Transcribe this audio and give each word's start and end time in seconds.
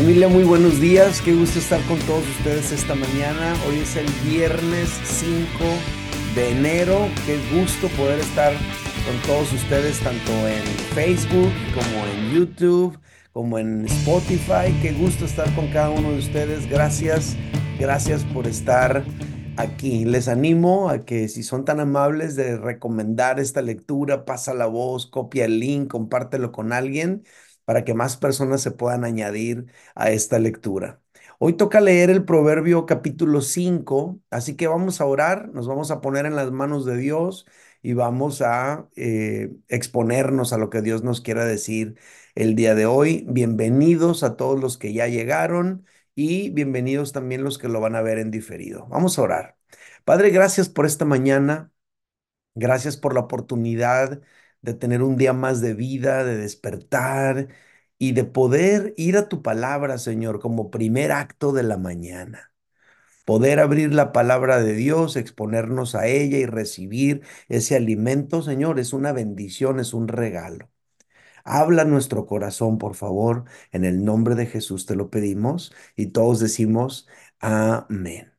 Familia, 0.00 0.28
muy 0.28 0.44
buenos 0.44 0.80
días. 0.80 1.20
Qué 1.20 1.34
gusto 1.34 1.58
estar 1.58 1.78
con 1.82 1.98
todos 1.98 2.26
ustedes 2.38 2.72
esta 2.72 2.94
mañana. 2.94 3.54
Hoy 3.68 3.80
es 3.80 3.96
el 3.96 4.06
viernes 4.26 4.88
5 5.04 5.36
de 6.34 6.52
enero. 6.52 7.06
Qué 7.26 7.38
gusto 7.54 7.86
poder 7.98 8.18
estar 8.18 8.54
con 8.54 9.20
todos 9.26 9.52
ustedes 9.52 10.00
tanto 10.00 10.32
en 10.48 10.62
Facebook 10.94 11.52
como 11.74 12.06
en 12.06 12.30
YouTube, 12.32 12.98
como 13.34 13.58
en 13.58 13.84
Spotify. 13.84 14.74
Qué 14.80 14.94
gusto 14.98 15.26
estar 15.26 15.54
con 15.54 15.68
cada 15.68 15.90
uno 15.90 16.12
de 16.12 16.18
ustedes. 16.18 16.66
Gracias, 16.70 17.36
gracias 17.78 18.24
por 18.24 18.46
estar 18.46 19.04
aquí. 19.58 20.06
Les 20.06 20.28
animo 20.28 20.88
a 20.88 21.04
que 21.04 21.28
si 21.28 21.42
son 21.42 21.66
tan 21.66 21.78
amables 21.78 22.36
de 22.36 22.56
recomendar 22.56 23.38
esta 23.38 23.60
lectura, 23.60 24.24
pasa 24.24 24.54
la 24.54 24.64
voz, 24.64 25.06
copia 25.06 25.44
el 25.44 25.60
link, 25.60 25.88
compártelo 25.88 26.52
con 26.52 26.72
alguien 26.72 27.22
para 27.70 27.84
que 27.84 27.94
más 27.94 28.16
personas 28.16 28.62
se 28.62 28.72
puedan 28.72 29.04
añadir 29.04 29.66
a 29.94 30.10
esta 30.10 30.40
lectura. 30.40 31.00
Hoy 31.38 31.52
toca 31.52 31.80
leer 31.80 32.10
el 32.10 32.24
Proverbio 32.24 32.84
capítulo 32.84 33.42
5, 33.42 34.20
así 34.28 34.56
que 34.56 34.66
vamos 34.66 35.00
a 35.00 35.04
orar, 35.06 35.50
nos 35.50 35.68
vamos 35.68 35.92
a 35.92 36.00
poner 36.00 36.26
en 36.26 36.34
las 36.34 36.50
manos 36.50 36.84
de 36.84 36.96
Dios 36.96 37.46
y 37.80 37.92
vamos 37.92 38.42
a 38.42 38.88
eh, 38.96 39.52
exponernos 39.68 40.52
a 40.52 40.58
lo 40.58 40.68
que 40.68 40.82
Dios 40.82 41.04
nos 41.04 41.20
quiera 41.20 41.44
decir 41.44 41.96
el 42.34 42.56
día 42.56 42.74
de 42.74 42.86
hoy. 42.86 43.24
Bienvenidos 43.28 44.24
a 44.24 44.36
todos 44.36 44.60
los 44.60 44.76
que 44.76 44.92
ya 44.92 45.06
llegaron 45.06 45.86
y 46.16 46.50
bienvenidos 46.50 47.12
también 47.12 47.44
los 47.44 47.56
que 47.56 47.68
lo 47.68 47.80
van 47.80 47.94
a 47.94 48.02
ver 48.02 48.18
en 48.18 48.32
diferido. 48.32 48.88
Vamos 48.88 49.16
a 49.16 49.22
orar. 49.22 49.58
Padre, 50.04 50.30
gracias 50.30 50.68
por 50.68 50.86
esta 50.86 51.04
mañana. 51.04 51.70
Gracias 52.56 52.96
por 52.96 53.14
la 53.14 53.20
oportunidad 53.20 54.20
de 54.62 54.74
tener 54.74 55.02
un 55.02 55.16
día 55.16 55.32
más 55.32 55.60
de 55.60 55.74
vida, 55.74 56.24
de 56.24 56.36
despertar 56.38 57.48
y 57.98 58.12
de 58.12 58.24
poder 58.24 58.94
ir 58.96 59.16
a 59.16 59.28
tu 59.28 59.42
palabra, 59.42 59.98
Señor, 59.98 60.40
como 60.40 60.70
primer 60.70 61.12
acto 61.12 61.52
de 61.52 61.62
la 61.62 61.76
mañana. 61.78 62.52
Poder 63.24 63.60
abrir 63.60 63.94
la 63.94 64.12
palabra 64.12 64.60
de 64.62 64.74
Dios, 64.74 65.16
exponernos 65.16 65.94
a 65.94 66.06
ella 66.08 66.38
y 66.38 66.46
recibir 66.46 67.22
ese 67.48 67.76
alimento, 67.76 68.42
Señor, 68.42 68.80
es 68.80 68.92
una 68.92 69.12
bendición, 69.12 69.80
es 69.80 69.94
un 69.94 70.08
regalo. 70.08 70.70
Habla 71.44 71.84
nuestro 71.84 72.26
corazón, 72.26 72.78
por 72.78 72.94
favor. 72.94 73.44
En 73.72 73.84
el 73.84 74.04
nombre 74.04 74.34
de 74.34 74.46
Jesús 74.46 74.86
te 74.86 74.96
lo 74.96 75.10
pedimos 75.10 75.72
y 75.96 76.08
todos 76.08 76.40
decimos 76.40 77.08
amén. 77.40 78.32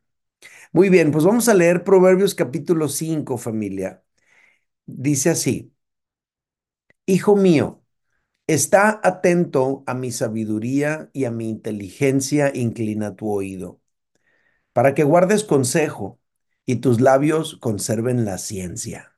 Muy 0.72 0.88
bien, 0.90 1.12
pues 1.12 1.24
vamos 1.24 1.48
a 1.48 1.54
leer 1.54 1.84
Proverbios 1.84 2.34
capítulo 2.34 2.88
5, 2.88 3.38
familia. 3.38 4.02
Dice 4.86 5.30
así, 5.30 5.71
Hijo 7.06 7.36
mío, 7.36 7.82
está 8.46 9.00
atento 9.04 9.84
a 9.86 9.94
mi 9.94 10.12
sabiduría 10.12 11.10
y 11.12 11.24
a 11.26 11.30
mi 11.30 11.48
inteligencia, 11.50 12.52
inclina 12.54 13.16
tu 13.16 13.30
oído, 13.30 13.80
para 14.72 14.94
que 14.94 15.04
guardes 15.04 15.44
consejo 15.44 16.20
y 16.66 16.76
tus 16.76 17.00
labios 17.00 17.56
conserven 17.60 18.24
la 18.24 18.38
ciencia. 18.38 19.16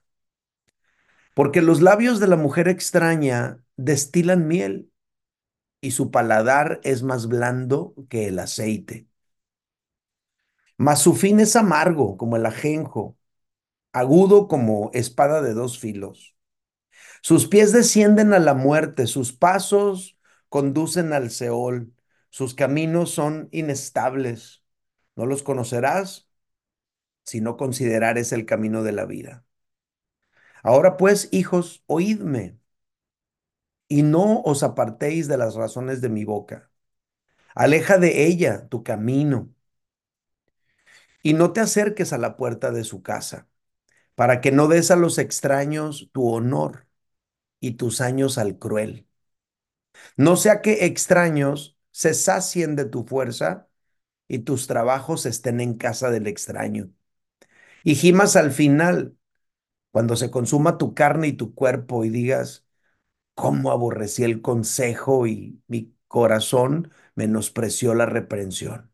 Porque 1.34 1.62
los 1.62 1.82
labios 1.82 2.20
de 2.20 2.28
la 2.28 2.36
mujer 2.36 2.68
extraña 2.68 3.62
destilan 3.76 4.46
miel 4.48 4.90
y 5.80 5.92
su 5.92 6.10
paladar 6.10 6.80
es 6.84 7.02
más 7.02 7.28
blando 7.28 7.94
que 8.08 8.28
el 8.28 8.38
aceite. 8.38 9.08
Mas 10.76 11.02
su 11.02 11.14
fin 11.14 11.40
es 11.40 11.56
amargo 11.56 12.16
como 12.16 12.36
el 12.36 12.46
ajenjo, 12.46 13.16
agudo 13.92 14.48
como 14.48 14.90
espada 14.94 15.42
de 15.42 15.54
dos 15.54 15.78
filos. 15.78 16.33
Sus 17.24 17.48
pies 17.48 17.72
descienden 17.72 18.34
a 18.34 18.38
la 18.38 18.52
muerte, 18.52 19.06
sus 19.06 19.32
pasos 19.32 20.18
conducen 20.50 21.14
al 21.14 21.30
Seol, 21.30 21.94
sus 22.28 22.52
caminos 22.54 23.12
son 23.12 23.48
inestables. 23.50 24.62
No 25.16 25.24
los 25.24 25.42
conocerás 25.42 26.28
si 27.24 27.40
no 27.40 27.56
considerares 27.56 28.32
el 28.32 28.44
camino 28.44 28.82
de 28.82 28.92
la 28.92 29.06
vida. 29.06 29.46
Ahora 30.62 30.98
pues, 30.98 31.30
hijos, 31.32 31.82
oídme 31.86 32.58
y 33.88 34.02
no 34.02 34.42
os 34.42 34.62
apartéis 34.62 35.26
de 35.26 35.38
las 35.38 35.54
razones 35.54 36.02
de 36.02 36.10
mi 36.10 36.26
boca. 36.26 36.70
Aleja 37.54 37.96
de 37.96 38.26
ella 38.26 38.68
tu 38.68 38.84
camino 38.84 39.48
y 41.22 41.32
no 41.32 41.54
te 41.54 41.60
acerques 41.60 42.12
a 42.12 42.18
la 42.18 42.36
puerta 42.36 42.70
de 42.70 42.84
su 42.84 43.02
casa, 43.02 43.48
para 44.14 44.42
que 44.42 44.52
no 44.52 44.68
des 44.68 44.90
a 44.90 44.96
los 44.96 45.16
extraños 45.16 46.10
tu 46.12 46.28
honor 46.28 46.84
y 47.66 47.72
tus 47.72 48.00
años 48.00 48.38
al 48.38 48.58
cruel. 48.58 49.06
No 50.16 50.36
sea 50.36 50.62
que 50.62 50.84
extraños 50.86 51.76
se 51.90 52.14
sacien 52.14 52.76
de 52.76 52.84
tu 52.86 53.04
fuerza 53.04 53.68
y 54.28 54.40
tus 54.40 54.66
trabajos 54.66 55.26
estén 55.26 55.60
en 55.60 55.74
casa 55.76 56.10
del 56.10 56.26
extraño. 56.26 56.90
Y 57.84 57.94
gimas 57.96 58.36
al 58.36 58.52
final, 58.52 59.16
cuando 59.92 60.16
se 60.16 60.30
consuma 60.30 60.78
tu 60.78 60.94
carne 60.94 61.28
y 61.28 61.32
tu 61.34 61.54
cuerpo 61.54 62.04
y 62.04 62.10
digas, 62.10 62.66
cómo 63.34 63.72
aborrecí 63.72 64.24
el 64.24 64.42
consejo 64.42 65.26
y 65.26 65.62
mi 65.68 65.94
corazón 66.08 66.92
menospreció 67.16 67.94
la 67.94 68.06
reprensión. 68.06 68.92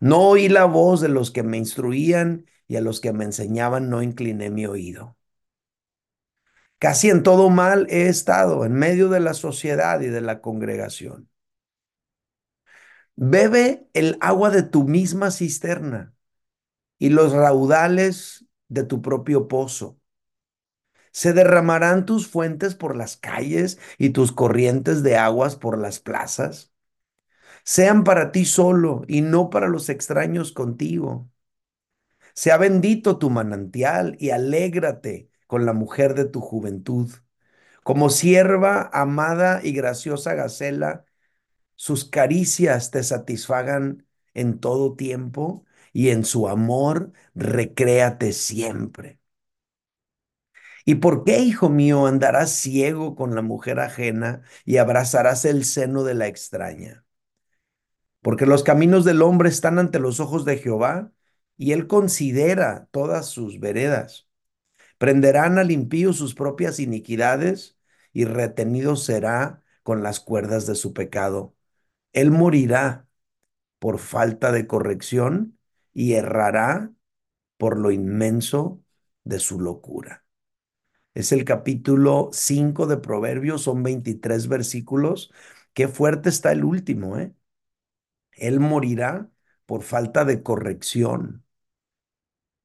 No 0.00 0.22
oí 0.30 0.48
la 0.48 0.66
voz 0.66 1.00
de 1.00 1.08
los 1.08 1.30
que 1.30 1.42
me 1.44 1.58
instruían 1.58 2.46
y 2.68 2.76
a 2.76 2.82
los 2.82 3.00
que 3.00 3.12
me 3.14 3.24
enseñaban 3.24 3.90
no 3.90 4.02
incliné 4.02 4.50
mi 4.50 4.66
oído. 4.66 5.16
Casi 6.80 7.10
en 7.10 7.22
todo 7.22 7.50
mal 7.50 7.86
he 7.90 8.08
estado 8.08 8.64
en 8.64 8.72
medio 8.72 9.10
de 9.10 9.20
la 9.20 9.34
sociedad 9.34 10.00
y 10.00 10.06
de 10.06 10.22
la 10.22 10.40
congregación. 10.40 11.28
Bebe 13.16 13.86
el 13.92 14.16
agua 14.22 14.48
de 14.48 14.62
tu 14.62 14.84
misma 14.84 15.30
cisterna 15.30 16.14
y 16.98 17.10
los 17.10 17.34
raudales 17.34 18.46
de 18.68 18.84
tu 18.84 19.02
propio 19.02 19.46
pozo. 19.46 20.00
Se 21.12 21.34
derramarán 21.34 22.06
tus 22.06 22.26
fuentes 22.26 22.74
por 22.74 22.96
las 22.96 23.18
calles 23.18 23.78
y 23.98 24.10
tus 24.10 24.32
corrientes 24.32 25.02
de 25.02 25.18
aguas 25.18 25.56
por 25.56 25.76
las 25.76 26.00
plazas. 26.00 26.72
Sean 27.62 28.04
para 28.04 28.32
ti 28.32 28.46
solo 28.46 29.02
y 29.06 29.20
no 29.20 29.50
para 29.50 29.68
los 29.68 29.90
extraños 29.90 30.52
contigo. 30.52 31.30
Sea 32.32 32.56
bendito 32.56 33.18
tu 33.18 33.28
manantial 33.28 34.16
y 34.18 34.30
alégrate 34.30 35.29
con 35.50 35.66
la 35.66 35.74
mujer 35.74 36.14
de 36.14 36.26
tu 36.26 36.40
juventud. 36.40 37.10
Como 37.84 38.10
sierva 38.10 38.90
amada 38.92 39.60
y 39.64 39.72
graciosa 39.72 40.34
Gacela, 40.34 41.06
sus 41.76 42.04
caricias 42.06 42.90
te 42.92 43.02
satisfagan 43.04 44.06
en 44.34 44.60
todo 44.60 44.94
tiempo 44.96 45.64
y 45.92 46.10
en 46.10 46.24
su 46.24 46.48
amor 46.48 47.12
recréate 47.34 48.32
siempre. 48.32 49.20
¿Y 50.84 50.96
por 50.96 51.24
qué, 51.24 51.38
hijo 51.40 51.68
mío, 51.70 52.06
andarás 52.06 52.52
ciego 52.52 53.14
con 53.16 53.34
la 53.34 53.42
mujer 53.42 53.80
ajena 53.80 54.42
y 54.64 54.76
abrazarás 54.78 55.44
el 55.46 55.64
seno 55.64 56.04
de 56.04 56.14
la 56.14 56.26
extraña? 56.26 57.04
Porque 58.22 58.46
los 58.46 58.62
caminos 58.62 59.04
del 59.04 59.22
hombre 59.22 59.48
están 59.50 59.78
ante 59.78 59.98
los 59.98 60.20
ojos 60.20 60.44
de 60.46 60.58
Jehová 60.58 61.12
y 61.56 61.72
él 61.72 61.86
considera 61.86 62.88
todas 62.92 63.26
sus 63.28 63.60
veredas. 63.60 64.29
Prenderán 65.00 65.56
al 65.58 65.70
impío 65.70 66.12
sus 66.12 66.34
propias 66.34 66.78
iniquidades 66.78 67.78
y 68.12 68.26
retenido 68.26 68.96
será 68.96 69.62
con 69.82 70.02
las 70.02 70.20
cuerdas 70.20 70.66
de 70.66 70.74
su 70.74 70.92
pecado. 70.92 71.56
Él 72.12 72.30
morirá 72.32 73.08
por 73.78 73.98
falta 73.98 74.52
de 74.52 74.66
corrección 74.66 75.58
y 75.94 76.14
errará 76.14 76.92
por 77.58 77.78
lo 77.78 77.92
inmenso 77.92 78.84
de 79.24 79.40
su 79.40 79.60
locura. 79.60 80.26
Es 81.14 81.32
el 81.32 81.46
capítulo 81.46 82.30
5 82.32 82.86
de 82.86 82.98
Proverbios, 82.98 83.62
son 83.62 83.82
23 83.82 84.48
versículos. 84.48 85.32
Qué 85.74 85.88
fuerte 85.88 86.28
está 86.28 86.52
el 86.52 86.64
último, 86.64 87.18
¿eh? 87.18 87.34
Él 88.32 88.60
morirá 88.60 89.30
por 89.66 89.82
falta 89.82 90.24
de 90.24 90.42
corrección 90.42 91.44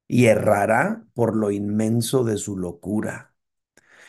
y 0.07 0.25
errará 0.27 1.05
por 1.13 1.35
lo 1.35 1.51
inmenso 1.51 2.23
de 2.23 2.37
su 2.37 2.57
locura. 2.57 3.33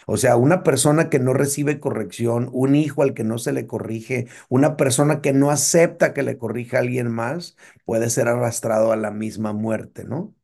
O 0.06 0.16
sea, 0.16 0.36
una 0.36 0.62
persona 0.62 1.10
que 1.10 1.18
no 1.18 1.32
recibe 1.34 1.80
corrección, 1.80 2.48
un 2.52 2.74
hijo 2.76 3.02
al 3.02 3.14
que 3.14 3.24
no 3.24 3.38
se 3.38 3.52
le 3.52 3.66
corrige, 3.66 4.28
una 4.48 4.76
persona 4.76 5.20
que 5.20 5.32
no 5.32 5.50
acepta 5.50 6.14
que 6.14 6.22
le 6.22 6.38
corrija 6.38 6.78
a 6.78 6.80
alguien 6.80 7.10
más, 7.10 7.56
puede 7.84 8.10
ser 8.10 8.28
arrastrado 8.28 8.92
a 8.92 8.96
la 8.96 9.10
misma 9.10 9.52
muerte, 9.52 10.04
¿no? 10.04 10.34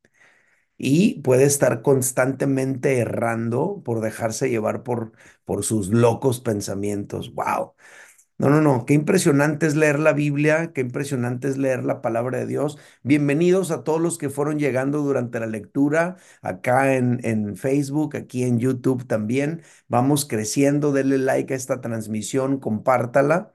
Y 0.79 1.21
puede 1.23 1.45
estar 1.45 1.83
constantemente 1.83 2.99
errando 2.99 3.83
por 3.85 4.01
dejarse 4.01 4.51
llevar 4.51 4.83
por, 4.83 5.13
por 5.45 5.65
sus 5.65 5.89
locos 5.91 6.41
pensamientos. 6.41 7.35
¡Wow! 7.35 7.75
No, 8.43 8.51
no, 8.51 8.61
no, 8.61 8.87
qué 8.87 8.95
impresionante 8.95 9.67
es 9.69 9.77
leer 9.77 10.01
la 10.01 10.13
Biblia, 10.13 10.73
qué 10.73 10.81
impresionante 10.81 11.47
es 11.47 11.59
leer 11.59 11.85
la 11.85 12.03
palabra 12.03 12.39
de 12.39 12.47
Dios. 12.47 12.77
Bienvenidos 13.05 13.71
a 13.71 13.85
todos 13.85 14.01
los 14.01 14.19
que 14.19 14.31
fueron 14.31 14.59
llegando 14.59 14.99
durante 14.99 15.39
la 15.39 15.47
lectura, 15.47 16.17
acá 16.43 16.97
en, 16.97 17.21
en 17.25 17.57
Facebook, 17.57 18.17
aquí 18.17 18.43
en 18.43 18.59
YouTube 18.59 19.07
también. 19.07 19.63
Vamos 19.87 20.25
creciendo, 20.25 20.91
denle 20.93 21.19
like 21.19 21.55
a 21.55 21.57
esta 21.57 21.81
transmisión, 21.81 22.59
compártala. 22.59 23.55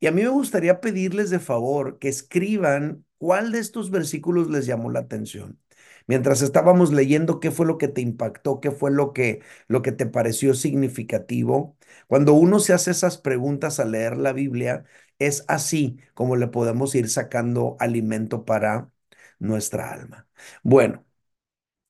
Y 0.00 0.06
a 0.06 0.12
mí 0.12 0.22
me 0.22 0.28
gustaría 0.28 0.82
pedirles 0.82 1.30
de 1.30 1.38
favor 1.40 1.98
que 1.98 2.08
escriban 2.08 3.06
cuál 3.18 3.52
de 3.52 3.60
estos 3.60 3.90
versículos 3.90 4.50
les 4.50 4.66
llamó 4.66 4.90
la 4.90 5.00
atención. 5.00 5.58
Mientras 6.06 6.42
estábamos 6.42 6.92
leyendo, 6.92 7.40
¿qué 7.40 7.50
fue 7.50 7.66
lo 7.66 7.78
que 7.78 7.88
te 7.88 8.00
impactó? 8.00 8.60
¿Qué 8.60 8.70
fue 8.70 8.90
lo 8.90 9.12
que, 9.12 9.40
lo 9.68 9.82
que 9.82 9.92
te 9.92 10.06
pareció 10.06 10.54
significativo? 10.54 11.76
Cuando 12.06 12.34
uno 12.34 12.58
se 12.60 12.72
hace 12.72 12.90
esas 12.92 13.18
preguntas 13.18 13.80
al 13.80 13.92
leer 13.92 14.16
la 14.16 14.32
Biblia, 14.32 14.84
es 15.18 15.44
así 15.48 15.98
como 16.14 16.36
le 16.36 16.46
podemos 16.48 16.94
ir 16.94 17.08
sacando 17.08 17.76
alimento 17.80 18.44
para 18.44 18.90
nuestra 19.38 19.92
alma. 19.92 20.28
Bueno, 20.62 21.04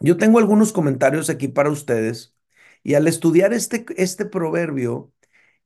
yo 0.00 0.16
tengo 0.16 0.38
algunos 0.38 0.72
comentarios 0.72 1.30
aquí 1.30 1.48
para 1.48 1.70
ustedes 1.70 2.34
y 2.82 2.94
al 2.94 3.08
estudiar 3.08 3.52
este, 3.52 3.84
este 3.96 4.26
proverbio, 4.26 5.12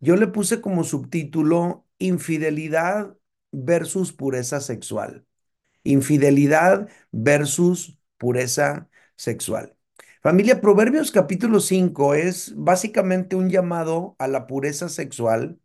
yo 0.00 0.16
le 0.16 0.28
puse 0.28 0.60
como 0.62 0.84
subtítulo 0.84 1.86
infidelidad 1.98 3.16
versus 3.52 4.12
pureza 4.12 4.60
sexual. 4.60 5.26
Infidelidad 5.84 6.90
versus 7.12 7.99
pureza 8.20 8.90
sexual. 9.16 9.76
Familia, 10.22 10.60
Proverbios 10.60 11.10
capítulo 11.12 11.60
5 11.60 12.14
es 12.14 12.52
básicamente 12.56 13.36
un 13.36 13.48
llamado 13.50 14.16
a 14.18 14.28
la 14.28 14.46
pureza 14.46 14.90
sexual, 14.90 15.58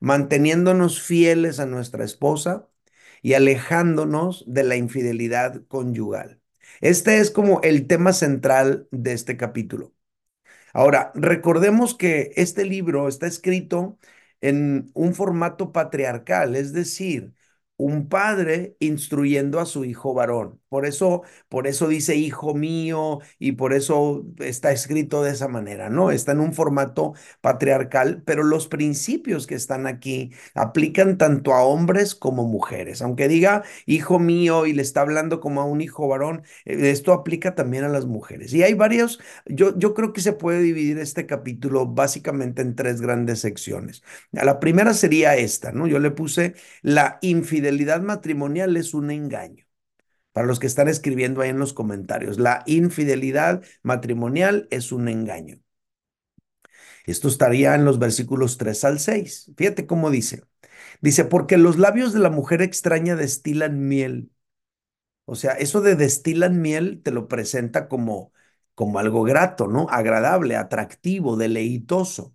manteniéndonos 0.00 1.02
fieles 1.02 1.60
a 1.60 1.66
nuestra 1.66 2.04
esposa 2.04 2.68
y 3.22 3.34
alejándonos 3.34 4.44
de 4.46 4.64
la 4.64 4.76
infidelidad 4.76 5.62
conyugal. 5.68 6.40
Este 6.82 7.18
es 7.20 7.30
como 7.30 7.62
el 7.62 7.86
tema 7.86 8.12
central 8.12 8.88
de 8.90 9.14
este 9.14 9.38
capítulo. 9.38 9.94
Ahora, 10.72 11.12
recordemos 11.14 11.94
que 11.94 12.32
este 12.36 12.64
libro 12.64 13.08
está 13.08 13.26
escrito 13.26 13.98
en 14.40 14.90
un 14.94 15.14
formato 15.14 15.72
patriarcal, 15.72 16.56
es 16.56 16.72
decir, 16.72 17.34
un 17.84 18.08
padre 18.08 18.76
instruyendo 18.80 19.60
a 19.60 19.66
su 19.66 19.84
hijo 19.84 20.14
varón. 20.14 20.60
Por 20.68 20.86
eso, 20.86 21.22
por 21.48 21.66
eso 21.66 21.88
dice 21.88 22.16
hijo 22.16 22.54
mío 22.54 23.18
y 23.38 23.52
por 23.52 23.74
eso 23.74 24.24
está 24.38 24.72
escrito 24.72 25.22
de 25.22 25.32
esa 25.32 25.48
manera, 25.48 25.90
¿no? 25.90 26.10
Está 26.10 26.32
en 26.32 26.40
un 26.40 26.54
formato 26.54 27.12
patriarcal, 27.40 28.22
pero 28.24 28.42
los 28.42 28.68
principios 28.68 29.46
que 29.46 29.54
están 29.54 29.86
aquí 29.86 30.32
aplican 30.54 31.18
tanto 31.18 31.52
a 31.54 31.62
hombres 31.64 32.14
como 32.14 32.44
mujeres. 32.46 33.02
Aunque 33.02 33.28
diga 33.28 33.64
hijo 33.86 34.18
mío 34.18 34.66
y 34.66 34.72
le 34.72 34.82
está 34.82 35.02
hablando 35.02 35.40
como 35.40 35.60
a 35.60 35.64
un 35.64 35.80
hijo 35.80 36.08
varón, 36.08 36.42
eh, 36.64 36.90
esto 36.90 37.12
aplica 37.12 37.54
también 37.54 37.84
a 37.84 37.88
las 37.88 38.06
mujeres. 38.06 38.52
Y 38.54 38.62
hay 38.62 38.74
varios, 38.74 39.20
yo, 39.46 39.76
yo 39.78 39.94
creo 39.94 40.12
que 40.12 40.20
se 40.20 40.32
puede 40.32 40.60
dividir 40.60 40.98
este 40.98 41.26
capítulo 41.26 41.86
básicamente 41.86 42.62
en 42.62 42.74
tres 42.76 43.00
grandes 43.00 43.40
secciones. 43.40 44.02
La 44.32 44.60
primera 44.60 44.94
sería 44.94 45.36
esta, 45.36 45.72
¿no? 45.72 45.86
Yo 45.86 45.98
le 45.98 46.10
puse 46.10 46.54
la 46.82 47.18
infidelidad 47.22 47.71
infidelidad 47.72 48.02
matrimonial 48.02 48.76
es 48.76 48.92
un 48.94 49.10
engaño. 49.10 49.64
Para 50.32 50.46
los 50.46 50.60
que 50.60 50.66
están 50.68 50.88
escribiendo 50.88 51.42
ahí 51.42 51.50
en 51.50 51.58
los 51.60 51.72
comentarios, 51.74 52.38
la 52.38 52.62
infidelidad 52.66 53.64
matrimonial 53.82 54.68
es 54.70 54.92
un 54.92 55.08
engaño. 55.08 55.60
Esto 57.06 57.28
estaría 57.28 57.74
en 57.74 57.84
los 57.84 57.98
versículos 57.98 58.58
3 58.58 58.84
al 58.84 58.98
6. 59.00 59.50
Fíjate 59.56 59.86
cómo 59.86 60.10
dice. 60.10 60.42
Dice, 61.00 61.24
porque 61.24 61.58
los 61.58 61.78
labios 61.78 62.12
de 62.12 62.20
la 62.20 62.30
mujer 62.30 62.62
extraña 62.62 63.16
destilan 63.16 63.88
miel. 63.88 64.30
O 65.24 65.34
sea, 65.36 65.52
eso 65.52 65.80
de 65.80 65.96
destilan 65.96 66.60
miel 66.60 67.02
te 67.02 67.10
lo 67.12 67.28
presenta 67.28 67.88
como, 67.88 68.32
como 68.74 68.98
algo 68.98 69.22
grato, 69.24 69.68
¿no? 69.68 69.88
Agradable, 69.90 70.56
atractivo, 70.56 71.36
deleitoso. 71.36 72.34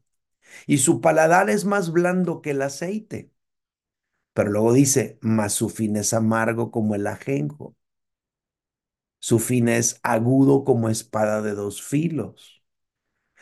Y 0.68 0.80
su 0.80 1.01
paladar 1.01 1.50
es 1.50 1.66
más 1.66 1.92
blando 1.92 2.42
que 2.42 2.51
el 2.51 2.62
aceite. 2.62 3.31
Pero 4.38 4.51
luego 4.51 4.72
dice, 4.72 5.18
mas 5.22 5.54
su 5.54 5.68
fin 5.68 5.95
es 5.95 6.13
amargo 6.13 6.69
como 6.69 6.94
el 6.94 7.07
ajenjo. 7.07 7.75
Su 9.19 9.39
fin 9.39 9.68
es 9.68 10.00
agudo 10.04 10.63
como 10.63 10.89
espada 10.89 11.42
de 11.42 11.56
dos 11.56 11.81
filos. 11.81 12.63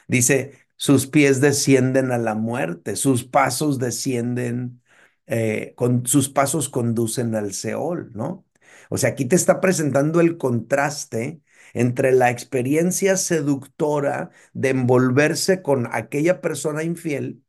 Dice, 0.07 0.53
sus 0.77 1.07
pies 1.07 1.41
descienden 1.41 2.13
a 2.13 2.17
la 2.17 2.35
muerte, 2.35 2.95
sus 2.95 3.25
pasos 3.25 3.77
descienden, 3.77 4.81
eh, 5.27 5.73
con, 5.75 6.05
sus 6.07 6.29
pasos 6.29 6.69
conducen 6.69 7.35
al 7.35 7.53
Seol, 7.53 8.11
¿no? 8.13 8.45
O 8.89 8.97
sea, 8.97 9.09
aquí 9.11 9.25
te 9.25 9.35
está 9.35 9.59
presentando 9.61 10.21
el 10.21 10.37
contraste 10.37 11.41
entre 11.73 12.13
la 12.13 12.31
experiencia 12.31 13.17
seductora 13.17 14.31
de 14.53 14.69
envolverse 14.69 15.61
con 15.61 15.89
aquella 15.91 16.39
persona 16.39 16.83
infiel 16.83 17.43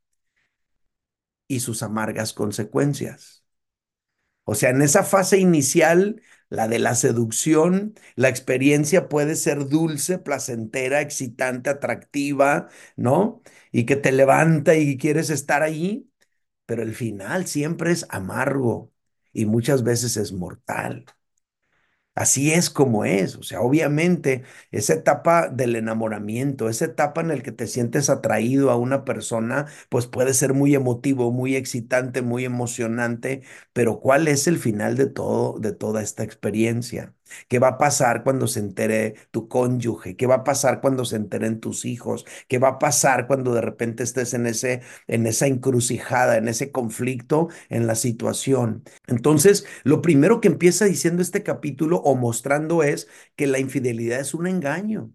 y 1.48 1.60
sus 1.60 1.82
amargas 1.82 2.32
consecuencias. 2.32 3.35
O 4.46 4.56
sea, 4.56 4.70
en 4.70 4.82
esa 4.82 5.04
fase 5.04 5.38
inicial, 5.40 6.22
la 6.50 6.68
de 6.68 6.80
la 6.80 6.96
seducción, 6.96 7.94
la 8.16 8.30
experiencia 8.30 9.08
puede 9.10 9.36
ser 9.36 9.68
dulce, 9.68 10.18
placentera, 10.18 11.02
excitante, 11.02 11.70
atractiva, 11.70 12.68
¿no? 12.96 13.42
Y 13.72 13.86
que 13.86 13.96
te 13.96 14.12
levanta 14.12 14.76
y 14.76 14.98
quieres 14.98 15.30
estar 15.30 15.62
ahí, 15.64 16.10
pero 16.66 16.82
el 16.82 16.94
final 16.94 17.46
siempre 17.48 17.92
es 17.92 18.06
amargo 18.10 18.92
y 19.32 19.46
muchas 19.46 19.84
veces 19.84 20.16
es 20.18 20.32
mortal. 20.32 21.06
Así 22.16 22.52
es 22.52 22.70
como 22.70 23.04
es, 23.04 23.36
o 23.36 23.42
sea, 23.44 23.60
obviamente 23.60 24.44
esa 24.72 24.94
etapa 24.94 25.48
del 25.50 25.76
enamoramiento, 25.76 26.70
esa 26.70 26.86
etapa 26.86 27.20
en 27.20 27.28
la 27.28 27.38
que 27.42 27.52
te 27.52 27.66
sientes 27.68 28.10
atraído 28.10 28.70
a 28.70 28.76
una 28.76 29.04
persona, 29.04 29.66
pues 29.90 30.06
puede 30.06 30.34
ser 30.34 30.54
muy 30.54 30.74
emotivo, 30.74 31.32
muy 31.32 31.56
excitante, 31.56 32.22
muy 32.22 32.46
emocionante, 32.46 33.42
pero 33.74 34.00
¿cuál 34.00 34.28
es 34.28 34.48
el 34.48 34.58
final 34.58 34.96
de 34.96 35.08
todo, 35.08 35.58
de 35.60 35.72
toda 35.74 36.02
esta 36.02 36.24
experiencia? 36.24 37.15
¿Qué 37.48 37.58
va 37.58 37.68
a 37.68 37.78
pasar 37.78 38.22
cuando 38.22 38.46
se 38.46 38.60
entere 38.60 39.14
tu 39.30 39.48
cónyuge? 39.48 40.16
¿Qué 40.16 40.26
va 40.26 40.36
a 40.36 40.44
pasar 40.44 40.80
cuando 40.80 41.04
se 41.04 41.16
enteren 41.16 41.60
tus 41.60 41.84
hijos? 41.84 42.24
¿Qué 42.48 42.58
va 42.58 42.68
a 42.68 42.78
pasar 42.78 43.26
cuando 43.26 43.54
de 43.54 43.60
repente 43.60 44.02
estés 44.02 44.34
en 44.34 44.46
ese 44.46 44.82
en 45.06 45.26
esa 45.26 45.46
encrucijada, 45.46 46.36
en 46.36 46.48
ese 46.48 46.70
conflicto, 46.72 47.48
en 47.68 47.86
la 47.86 47.94
situación? 47.94 48.84
Entonces, 49.06 49.66
lo 49.84 50.02
primero 50.02 50.40
que 50.40 50.48
empieza 50.48 50.84
diciendo 50.84 51.22
este 51.22 51.42
capítulo 51.42 51.98
o 51.98 52.14
mostrando 52.16 52.82
es 52.82 53.08
que 53.36 53.46
la 53.46 53.58
infidelidad 53.58 54.20
es 54.20 54.34
un 54.34 54.46
engaño. 54.46 55.12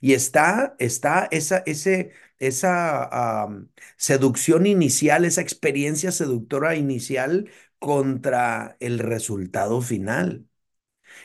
Y 0.00 0.14
está, 0.14 0.76
está 0.78 1.28
esa, 1.30 1.58
ese, 1.66 2.10
esa 2.38 3.48
seducción 3.96 4.66
inicial, 4.66 5.24
esa 5.24 5.40
experiencia 5.40 6.12
seductora 6.12 6.76
inicial 6.76 7.50
contra 7.78 8.76
el 8.80 8.98
resultado 8.98 9.80
final. 9.82 10.46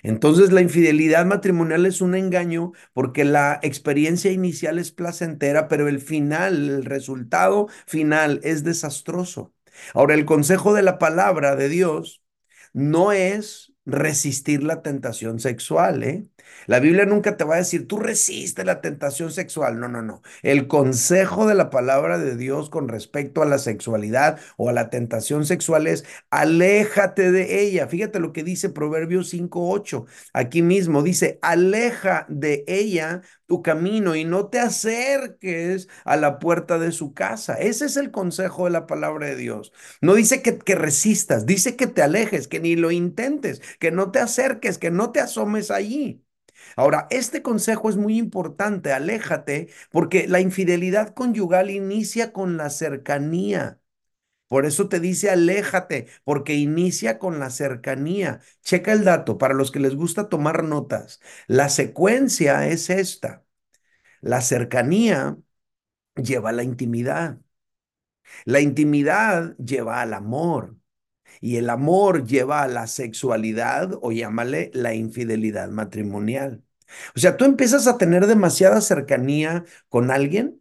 Entonces 0.03 0.51
la 0.51 0.61
infidelidad 0.61 1.25
matrimonial 1.25 1.85
es 1.85 2.01
un 2.01 2.15
engaño 2.15 2.71
porque 2.93 3.25
la 3.25 3.59
experiencia 3.63 4.31
inicial 4.31 4.79
es 4.79 4.91
placentera, 4.91 5.67
pero 5.67 5.87
el 5.87 5.99
final, 6.01 6.69
el 6.69 6.85
resultado 6.85 7.67
final 7.87 8.39
es 8.43 8.63
desastroso. 8.63 9.53
Ahora, 9.93 10.15
el 10.15 10.25
consejo 10.25 10.73
de 10.73 10.83
la 10.83 10.99
palabra 10.99 11.55
de 11.55 11.69
Dios 11.69 12.21
no 12.73 13.11
es 13.11 13.70
resistir 13.85 14.63
la 14.63 14.81
tentación 14.81 15.39
sexual, 15.39 16.03
¿eh? 16.03 16.25
La 16.67 16.79
Biblia 16.79 17.05
nunca 17.05 17.37
te 17.37 17.43
va 17.43 17.55
a 17.55 17.57
decir, 17.57 17.87
tú 17.87 17.97
resiste 17.97 18.63
la 18.65 18.81
tentación 18.81 19.31
sexual. 19.31 19.79
No, 19.79 19.87
no, 19.87 20.01
no. 20.01 20.21
El 20.43 20.67
consejo 20.67 21.47
de 21.47 21.55
la 21.55 21.69
palabra 21.69 22.17
de 22.17 22.35
Dios 22.35 22.69
con 22.69 22.87
respecto 22.87 23.41
a 23.41 23.45
la 23.45 23.57
sexualidad 23.57 24.39
o 24.57 24.69
a 24.69 24.73
la 24.73 24.89
tentación 24.89 25.45
sexual 25.45 25.87
es, 25.87 26.05
aléjate 26.29 27.31
de 27.31 27.61
ella. 27.63 27.87
Fíjate 27.87 28.19
lo 28.19 28.33
que 28.33 28.43
dice 28.43 28.69
Proverbios 28.69 29.29
5.8. 29.29 30.05
Aquí 30.33 30.61
mismo 30.61 31.01
dice, 31.03 31.39
aleja 31.41 32.25
de 32.29 32.63
ella 32.67 33.21
tu 33.51 33.61
camino 33.61 34.15
y 34.15 34.23
no 34.23 34.47
te 34.47 34.59
acerques 34.59 35.89
a 36.05 36.15
la 36.15 36.39
puerta 36.39 36.79
de 36.79 36.93
su 36.93 37.13
casa. 37.13 37.55
Ese 37.55 37.85
es 37.85 37.97
el 37.97 38.11
consejo 38.11 38.63
de 38.65 38.71
la 38.71 38.87
palabra 38.87 39.27
de 39.27 39.35
Dios. 39.35 39.73
No 40.01 40.13
dice 40.13 40.41
que, 40.41 40.57
que 40.57 40.75
resistas, 40.75 41.45
dice 41.45 41.75
que 41.75 41.87
te 41.87 42.01
alejes, 42.01 42.47
que 42.47 42.61
ni 42.61 42.77
lo 42.77 42.91
intentes, 42.91 43.61
que 43.79 43.91
no 43.91 44.09
te 44.11 44.19
acerques, 44.19 44.77
que 44.77 44.89
no 44.91 45.11
te 45.11 45.19
asomes 45.19 45.69
allí. 45.69 46.23
Ahora, 46.77 47.07
este 47.11 47.41
consejo 47.41 47.89
es 47.89 47.97
muy 47.97 48.17
importante, 48.17 48.93
aléjate, 48.93 49.69
porque 49.91 50.27
la 50.29 50.39
infidelidad 50.41 51.13
conyugal 51.13 51.69
inicia 51.71 52.31
con 52.33 52.55
la 52.57 52.69
cercanía. 52.69 53.80
Por 54.51 54.65
eso 54.67 54.89
te 54.89 54.99
dice 54.99 55.29
aléjate, 55.31 56.07
porque 56.25 56.55
inicia 56.55 57.19
con 57.19 57.39
la 57.39 57.49
cercanía. 57.49 58.41
Checa 58.63 58.91
el 58.93 59.05
dato 59.05 59.37
para 59.39 59.53
los 59.55 59.71
que 59.71 59.79
les 59.79 59.95
gusta 59.95 60.27
tomar 60.29 60.63
notas. 60.65 61.21
La 61.47 61.69
secuencia 61.69 62.67
es 62.67 62.89
esta. 62.89 63.45
La 64.21 64.41
cercanía 64.41 65.37
lleva 66.15 66.49
a 66.51 66.53
la 66.53 66.63
intimidad. 66.63 67.39
La 68.45 68.59
intimidad 68.61 69.55
lleva 69.57 70.01
al 70.01 70.13
amor. 70.13 70.75
Y 71.41 71.57
el 71.57 71.69
amor 71.71 72.25
lleva 72.27 72.63
a 72.63 72.69
la 72.69 72.87
sexualidad 72.87 73.91
o 74.01 74.11
llámale 74.13 74.71
la 74.75 74.95
infidelidad 74.95 75.69
matrimonial. 75.69 76.63
O 77.15 77.19
sea, 77.19 77.37
tú 77.37 77.45
empiezas 77.45 77.87
a 77.87 77.97
tener 77.99 78.27
demasiada 78.27 78.81
cercanía 78.81 79.65
con 79.89 80.11
alguien 80.11 80.60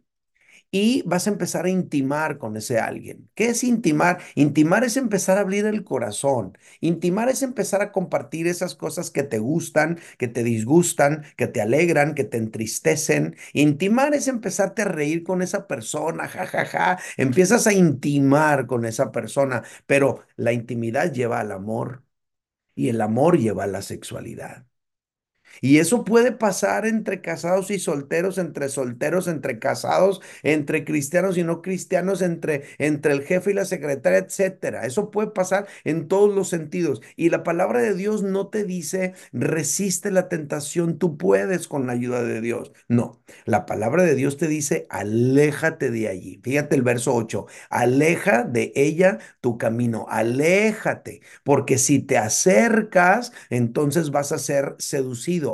y 0.73 1.03
vas 1.05 1.27
a 1.27 1.31
empezar 1.31 1.65
a 1.65 1.69
intimar 1.69 2.37
con 2.37 2.55
ese 2.55 2.79
alguien. 2.79 3.29
¿Qué 3.35 3.47
es 3.49 3.63
intimar? 3.63 4.19
Intimar 4.35 4.83
es 4.85 4.95
empezar 4.97 5.37
a 5.37 5.41
abrir 5.41 5.65
el 5.65 5.83
corazón. 5.83 6.57
Intimar 6.79 7.27
es 7.29 7.43
empezar 7.43 7.81
a 7.81 7.91
compartir 7.91 8.47
esas 8.47 8.75
cosas 8.75 9.11
que 9.11 9.23
te 9.23 9.39
gustan, 9.39 9.99
que 10.17 10.27
te 10.29 10.43
disgustan, 10.43 11.23
que 11.35 11.47
te 11.47 11.61
alegran, 11.61 12.15
que 12.15 12.23
te 12.23 12.37
entristecen. 12.37 13.35
Intimar 13.53 14.13
es 14.13 14.27
empezarte 14.27 14.83
a 14.83 14.85
reír 14.85 15.23
con 15.23 15.41
esa 15.41 15.67
persona, 15.67 16.27
jajaja. 16.27 16.65
Ja, 16.65 16.95
ja. 16.95 16.99
Empiezas 17.17 17.67
a 17.67 17.73
intimar 17.73 18.65
con 18.67 18.85
esa 18.85 19.11
persona, 19.11 19.63
pero 19.85 20.23
la 20.37 20.53
intimidad 20.53 21.11
lleva 21.13 21.39
al 21.39 21.51
amor 21.51 22.03
y 22.75 22.89
el 22.89 23.01
amor 23.01 23.39
lleva 23.39 23.65
a 23.65 23.67
la 23.67 23.81
sexualidad. 23.83 24.65
Y 25.59 25.79
eso 25.79 26.03
puede 26.05 26.31
pasar 26.31 26.85
entre 26.85 27.21
casados 27.21 27.71
y 27.71 27.79
solteros, 27.79 28.37
entre 28.37 28.69
solteros, 28.69 29.27
entre 29.27 29.59
casados, 29.59 30.21
entre 30.43 30.85
cristianos 30.85 31.37
y 31.37 31.43
no 31.43 31.61
cristianos, 31.61 32.21
entre, 32.21 32.63
entre 32.77 33.13
el 33.13 33.23
jefe 33.23 33.51
y 33.51 33.53
la 33.53 33.65
secretaria, 33.65 34.19
etcétera. 34.19 34.85
Eso 34.85 35.11
puede 35.11 35.29
pasar 35.31 35.67
en 35.83 36.07
todos 36.07 36.33
los 36.33 36.49
sentidos. 36.49 37.01
Y 37.15 37.29
la 37.29 37.43
palabra 37.43 37.81
de 37.81 37.95
Dios 37.95 38.23
no 38.23 38.47
te 38.47 38.63
dice 38.63 39.13
resiste 39.33 40.11
la 40.11 40.29
tentación, 40.29 40.97
tú 40.97 41.17
puedes 41.17 41.67
con 41.67 41.87
la 41.87 41.93
ayuda 41.93 42.23
de 42.23 42.41
Dios. 42.41 42.71
No, 42.87 43.21
la 43.45 43.65
palabra 43.65 44.03
de 44.03 44.15
Dios 44.15 44.37
te 44.37 44.47
dice 44.47 44.87
aléjate 44.89 45.91
de 45.91 46.07
allí. 46.07 46.39
Fíjate 46.43 46.75
el 46.75 46.81
verso 46.81 47.13
8, 47.15 47.45
aleja 47.69 48.43
de 48.43 48.71
ella 48.75 49.19
tu 49.41 49.57
camino, 49.57 50.05
aléjate, 50.09 51.21
porque 51.43 51.77
si 51.77 51.99
te 51.99 52.17
acercas, 52.17 53.31
entonces 53.49 54.11
vas 54.11 54.31
a 54.31 54.37
ser 54.39 54.75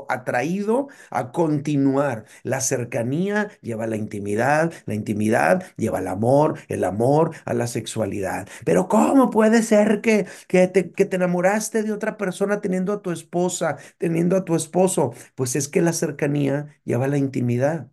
atraído 0.10 0.88
a 1.10 1.32
continuar. 1.32 2.25
La 2.44 2.62
cercanía 2.62 3.50
lleva 3.62 3.86
a 3.86 3.88
la 3.88 3.96
intimidad, 3.98 4.72
la 4.86 4.94
intimidad 4.96 5.63
lleva 5.77 6.00
al 6.00 6.08
amor, 6.08 6.60
el 6.67 6.84
amor 6.84 7.32
a 7.46 7.53
la 7.53 7.67
sexualidad. 7.67 8.48
Pero 8.65 8.88
¿cómo 8.88 9.29
puede 9.29 9.63
ser 9.63 10.01
que, 10.01 10.25
que, 10.48 10.67
te, 10.67 10.91
que 10.91 11.06
te 11.06 11.15
enamoraste 11.17 11.84
de 11.84 11.91
otra 11.94 12.17
persona 12.17 12.62
teniendo 12.62 12.94
a 12.94 13.01
tu 13.01 13.12
esposa, 13.12 13.77
teniendo 13.98 14.36
a 14.38 14.46
tu 14.46 14.56
esposo? 14.56 15.13
Pues 15.36 15.56
es 15.56 15.67
que 15.67 15.82
la 15.82 15.94
cercanía 15.94 16.67
lleva 16.84 17.06
a 17.06 17.08
la 17.08 17.17
intimidad. 17.17 17.91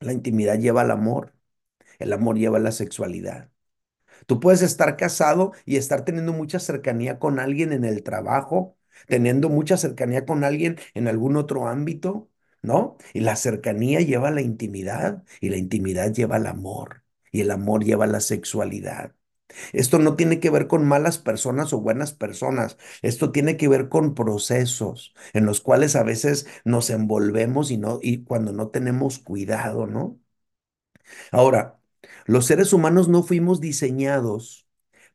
La 0.00 0.12
intimidad 0.12 0.58
lleva 0.58 0.82
al 0.82 0.90
amor. 0.90 1.34
El 1.98 2.12
amor 2.14 2.38
lleva 2.38 2.58
a 2.58 2.60
la 2.60 2.72
sexualidad. 2.72 3.50
Tú 4.26 4.40
puedes 4.40 4.62
estar 4.62 4.96
casado 4.96 5.52
y 5.64 5.76
estar 5.76 6.04
teniendo 6.04 6.32
mucha 6.32 6.58
cercanía 6.58 7.18
con 7.18 7.38
alguien 7.40 7.72
en 7.72 7.84
el 7.84 8.02
trabajo, 8.02 8.76
teniendo 9.06 9.48
mucha 9.48 9.76
cercanía 9.76 10.24
con 10.26 10.44
alguien 10.44 10.78
en 10.94 11.08
algún 11.08 11.36
otro 11.36 11.68
ámbito, 11.68 12.30
¿no? 12.62 12.96
Y 13.14 13.20
la 13.20 13.36
cercanía 13.36 14.00
lleva 14.00 14.28
a 14.28 14.30
la 14.30 14.42
intimidad 14.42 15.24
y 15.40 15.50
la 15.50 15.56
intimidad 15.56 16.12
lleva 16.12 16.36
al 16.36 16.46
amor 16.46 17.02
y 17.32 17.40
el 17.42 17.50
amor 17.50 17.84
lleva 17.84 18.04
a 18.04 18.08
la 18.08 18.20
sexualidad. 18.20 19.14
Esto 19.72 19.98
no 19.98 20.16
tiene 20.16 20.40
que 20.40 20.50
ver 20.50 20.66
con 20.66 20.86
malas 20.86 21.18
personas 21.18 21.72
o 21.72 21.80
buenas 21.80 22.12
personas. 22.12 22.76
Esto 23.02 23.32
tiene 23.32 23.56
que 23.56 23.68
ver 23.68 23.88
con 23.88 24.14
procesos 24.14 25.14
en 25.34 25.46
los 25.46 25.60
cuales 25.60 25.96
a 25.96 26.02
veces 26.02 26.46
nos 26.64 26.90
envolvemos 26.90 27.70
y 27.70 27.76
no 27.78 27.98
y 28.02 28.24
cuando 28.24 28.52
no 28.52 28.68
tenemos 28.68 29.18
cuidado, 29.18 29.86
¿no? 29.86 30.18
Ahora, 31.32 31.80
los 32.26 32.46
seres 32.46 32.72
humanos 32.72 33.08
no 33.08 33.22
fuimos 33.22 33.60
diseñados 33.60 34.68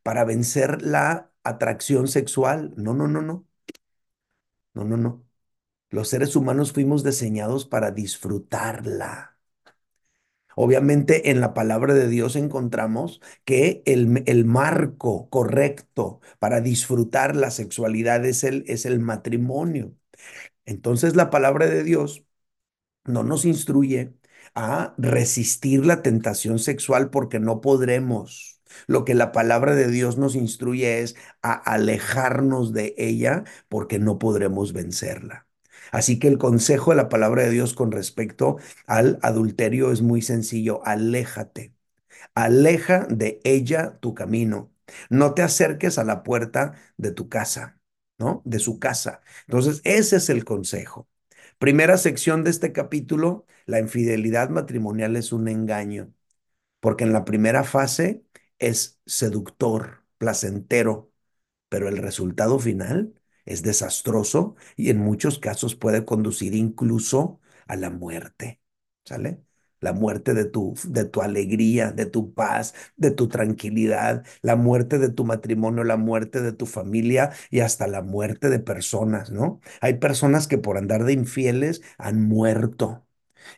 para 0.03 0.23
vencer 0.25 0.81
la 0.81 1.31
atracción 1.43 2.07
sexual. 2.07 2.73
No, 2.77 2.93
no, 2.93 3.07
no, 3.07 3.21
no. 3.21 3.45
No, 4.73 4.83
no, 4.85 4.97
no. 4.97 5.25
Los 5.91 6.09
seres 6.09 6.35
humanos 6.37 6.73
fuimos 6.73 7.03
diseñados 7.05 7.65
para 7.67 7.91
disfrutarla. 7.91 9.37
Obviamente 10.55 11.31
en 11.31 11.39
la 11.39 11.53
palabra 11.53 11.93
de 11.93 12.07
Dios 12.09 12.35
encontramos 12.35 13.21
que 13.45 13.81
el, 13.85 14.23
el, 14.27 14.43
marco 14.45 15.29
correcto 15.29 16.19
para 16.39 16.59
disfrutar 16.61 17.35
la 17.37 17.51
sexualidad 17.51 18.25
es 18.25 18.43
el, 18.43 18.65
es 18.67 18.85
el 18.85 18.99
matrimonio. 18.99 19.95
Entonces 20.65 21.15
la 21.15 21.29
palabra 21.31 21.67
de 21.67 21.83
Dios 21.83 22.25
no 23.05 23.23
nos 23.23 23.45
instruye 23.45 24.13
a 24.55 24.95
resistir 24.97 25.85
la 25.85 26.01
tentación 26.03 26.59
sexual 26.59 27.09
porque 27.11 27.39
no 27.39 27.61
podremos. 27.61 28.50
Lo 28.87 29.05
que 29.05 29.13
la 29.15 29.31
palabra 29.31 29.75
de 29.75 29.87
Dios 29.89 30.17
nos 30.17 30.35
instruye 30.35 31.01
es 31.01 31.15
a 31.41 31.53
alejarnos 31.53 32.73
de 32.73 32.93
ella 32.97 33.43
porque 33.69 33.99
no 33.99 34.19
podremos 34.19 34.73
vencerla. 34.73 35.47
Así 35.91 36.19
que 36.19 36.27
el 36.27 36.37
consejo 36.37 36.91
de 36.91 36.97
la 36.97 37.09
palabra 37.09 37.43
de 37.43 37.49
Dios 37.51 37.73
con 37.73 37.91
respecto 37.91 38.57
al 38.87 39.19
adulterio 39.21 39.91
es 39.91 40.01
muy 40.01 40.21
sencillo. 40.21 40.81
Aléjate. 40.85 41.73
Aleja 42.35 43.05
de 43.09 43.39
ella 43.43 43.97
tu 43.99 44.13
camino. 44.13 44.71
No 45.09 45.33
te 45.33 45.41
acerques 45.41 45.97
a 45.97 46.03
la 46.03 46.23
puerta 46.23 46.73
de 46.97 47.11
tu 47.11 47.29
casa, 47.29 47.79
¿no? 48.17 48.41
De 48.45 48.59
su 48.59 48.79
casa. 48.79 49.21
Entonces, 49.47 49.81
ese 49.83 50.17
es 50.17 50.29
el 50.29 50.43
consejo. 50.45 51.07
Primera 51.59 51.97
sección 51.97 52.43
de 52.43 52.49
este 52.51 52.71
capítulo, 52.73 53.45
la 53.65 53.79
infidelidad 53.79 54.49
matrimonial 54.49 55.15
es 55.15 55.31
un 55.31 55.47
engaño, 55.47 56.13
porque 56.79 57.03
en 57.03 57.13
la 57.13 57.25
primera 57.25 57.63
fase 57.63 58.23
es 58.61 59.01
seductor, 59.07 60.05
placentero, 60.19 61.11
pero 61.69 61.87
el 61.89 61.97
resultado 61.97 62.59
final 62.59 63.13
es 63.45 63.63
desastroso 63.63 64.55
y 64.75 64.89
en 64.89 64.99
muchos 64.99 65.39
casos 65.39 65.75
puede 65.75 66.05
conducir 66.05 66.55
incluso 66.55 67.39
a 67.67 67.75
la 67.75 67.89
muerte, 67.89 68.61
¿sale? 69.05 69.43
La 69.79 69.93
muerte 69.93 70.33
de 70.35 70.45
tu, 70.45 70.75
de 70.87 71.05
tu 71.05 71.21
alegría, 71.23 71.91
de 71.91 72.05
tu 72.05 72.33
paz, 72.35 72.75
de 72.97 73.09
tu 73.11 73.27
tranquilidad, 73.29 74.23
la 74.43 74.55
muerte 74.55 74.99
de 74.99 75.09
tu 75.09 75.25
matrimonio, 75.25 75.83
la 75.83 75.97
muerte 75.97 76.41
de 76.41 76.53
tu 76.53 76.67
familia 76.67 77.31
y 77.49 77.61
hasta 77.61 77.87
la 77.87 78.01
muerte 78.03 78.49
de 78.49 78.59
personas, 78.59 79.31
¿no? 79.31 79.59
Hay 79.81 79.95
personas 79.95 80.47
que 80.47 80.59
por 80.59 80.77
andar 80.77 81.03
de 81.05 81.13
infieles 81.13 81.81
han 81.97 82.21
muerto. 82.27 83.07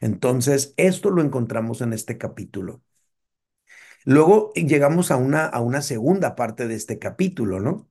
Entonces, 0.01 0.73
esto 0.77 1.09
lo 1.09 1.21
encontramos 1.21 1.81
en 1.81 1.93
este 1.93 2.17
capítulo. 2.17 2.81
Luego 4.05 4.51
llegamos 4.55 5.11
a 5.11 5.17
una, 5.17 5.45
a 5.45 5.61
una 5.61 5.81
segunda 5.81 6.35
parte 6.35 6.67
de 6.67 6.75
este 6.75 6.99
capítulo, 6.99 7.59
¿no? 7.59 7.89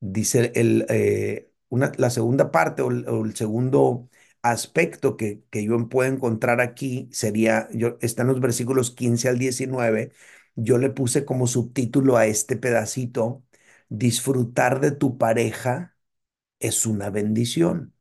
Dice 0.00 0.52
el, 0.54 0.86
eh, 0.88 1.50
una, 1.68 1.92
la 1.96 2.10
segunda 2.10 2.50
parte 2.50 2.82
o 2.82 2.90
el, 2.90 3.08
o 3.08 3.24
el 3.24 3.34
segundo 3.36 4.08
aspecto 4.42 5.16
que, 5.16 5.42
que, 5.50 5.64
yo 5.64 5.88
puedo 5.88 6.10
encontrar 6.12 6.60
aquí 6.60 7.08
sería, 7.12 7.68
yo, 7.72 7.96
está 8.00 8.22
en 8.22 8.28
los 8.28 8.40
versículos 8.40 8.90
15 8.90 9.28
al 9.28 9.38
19, 9.38 10.12
yo 10.56 10.78
le 10.78 10.90
puse 10.90 11.24
como 11.24 11.46
subtítulo 11.46 12.16
a 12.16 12.26
este 12.26 12.56
pedacito, 12.56 13.44
disfrutar 13.88 14.80
de 14.80 14.92
tu 14.92 15.18
pareja 15.18 15.96
es 16.60 16.86
una 16.86 17.10
bendición. 17.10 17.94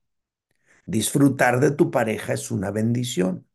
Disfrutar 0.85 1.59
de 1.59 1.71
tu 1.71 1.91
pareja 1.91 2.33
es 2.33 2.51
una 2.51 2.71
bendición. 2.71 3.47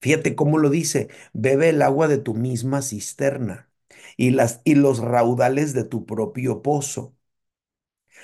Fíjate 0.00 0.34
cómo 0.34 0.58
lo 0.58 0.70
dice, 0.70 1.08
bebe 1.32 1.68
el 1.70 1.82
agua 1.82 2.08
de 2.08 2.18
tu 2.18 2.34
misma 2.34 2.82
cisterna 2.82 3.70
y, 4.16 4.30
las, 4.30 4.60
y 4.64 4.74
los 4.74 4.98
raudales 5.00 5.72
de 5.74 5.84
tu 5.84 6.06
propio 6.06 6.62
pozo. 6.62 7.14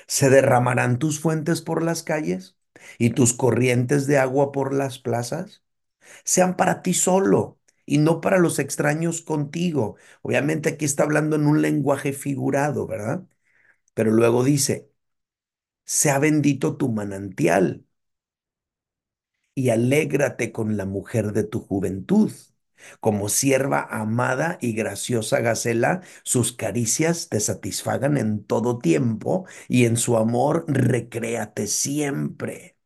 ¿Se 0.06 0.30
derramarán 0.30 0.99
tus 0.99 1.21
fuentes 1.21 1.62
por 1.62 1.83
las 1.83 2.02
calles 2.02 2.56
y 2.99 3.11
tus 3.11 3.33
corrientes 3.35 4.06
de 4.06 4.18
agua 4.18 4.52
por 4.52 4.75
las 4.75 4.99
plazas? 4.99 5.62
Sean 6.25 6.56
para 6.56 6.83
ti 6.83 6.95
solo 6.95 7.61
y 7.87 7.99
no 7.99 8.21
para 8.21 8.38
los 8.38 8.59
extraños 8.59 9.23
contigo. 9.23 9.97
Obviamente 10.23 10.71
aquí 10.71 10.87
está 10.87 11.04
hablando 11.04 11.37
en 11.37 11.47
un 11.47 11.62
lenguaje 11.62 12.12
figurado, 12.12 12.87
¿verdad? 12.87 13.25
Pero 13.95 14.12
luego 14.12 14.45
dice, 14.45 14.90
sea 15.85 16.18
bendito 16.18 16.76
tu 16.76 16.90
manantial 16.90 17.87
y 19.57 19.71
alégrate 19.71 20.53
con 20.53 20.79
la 20.79 20.87
mujer 20.87 21.33
de 21.35 21.45
tu 21.45 21.61
juventud. 21.63 22.33
Como 23.01 23.29
sierva 23.31 23.83
amada 23.91 24.59
y 24.61 24.75
graciosa 24.75 25.41
Gacela, 25.41 26.03
sus 26.25 26.53
caricias 26.53 27.29
te 27.31 27.41
satisfagan 27.41 28.19
en 28.19 28.45
todo 28.45 28.79
tiempo 28.79 29.47
y 29.69 29.87
en 29.87 29.97
su 29.99 30.17
amor 30.19 30.65
recréate 30.69 31.67
siempre. 31.69 32.77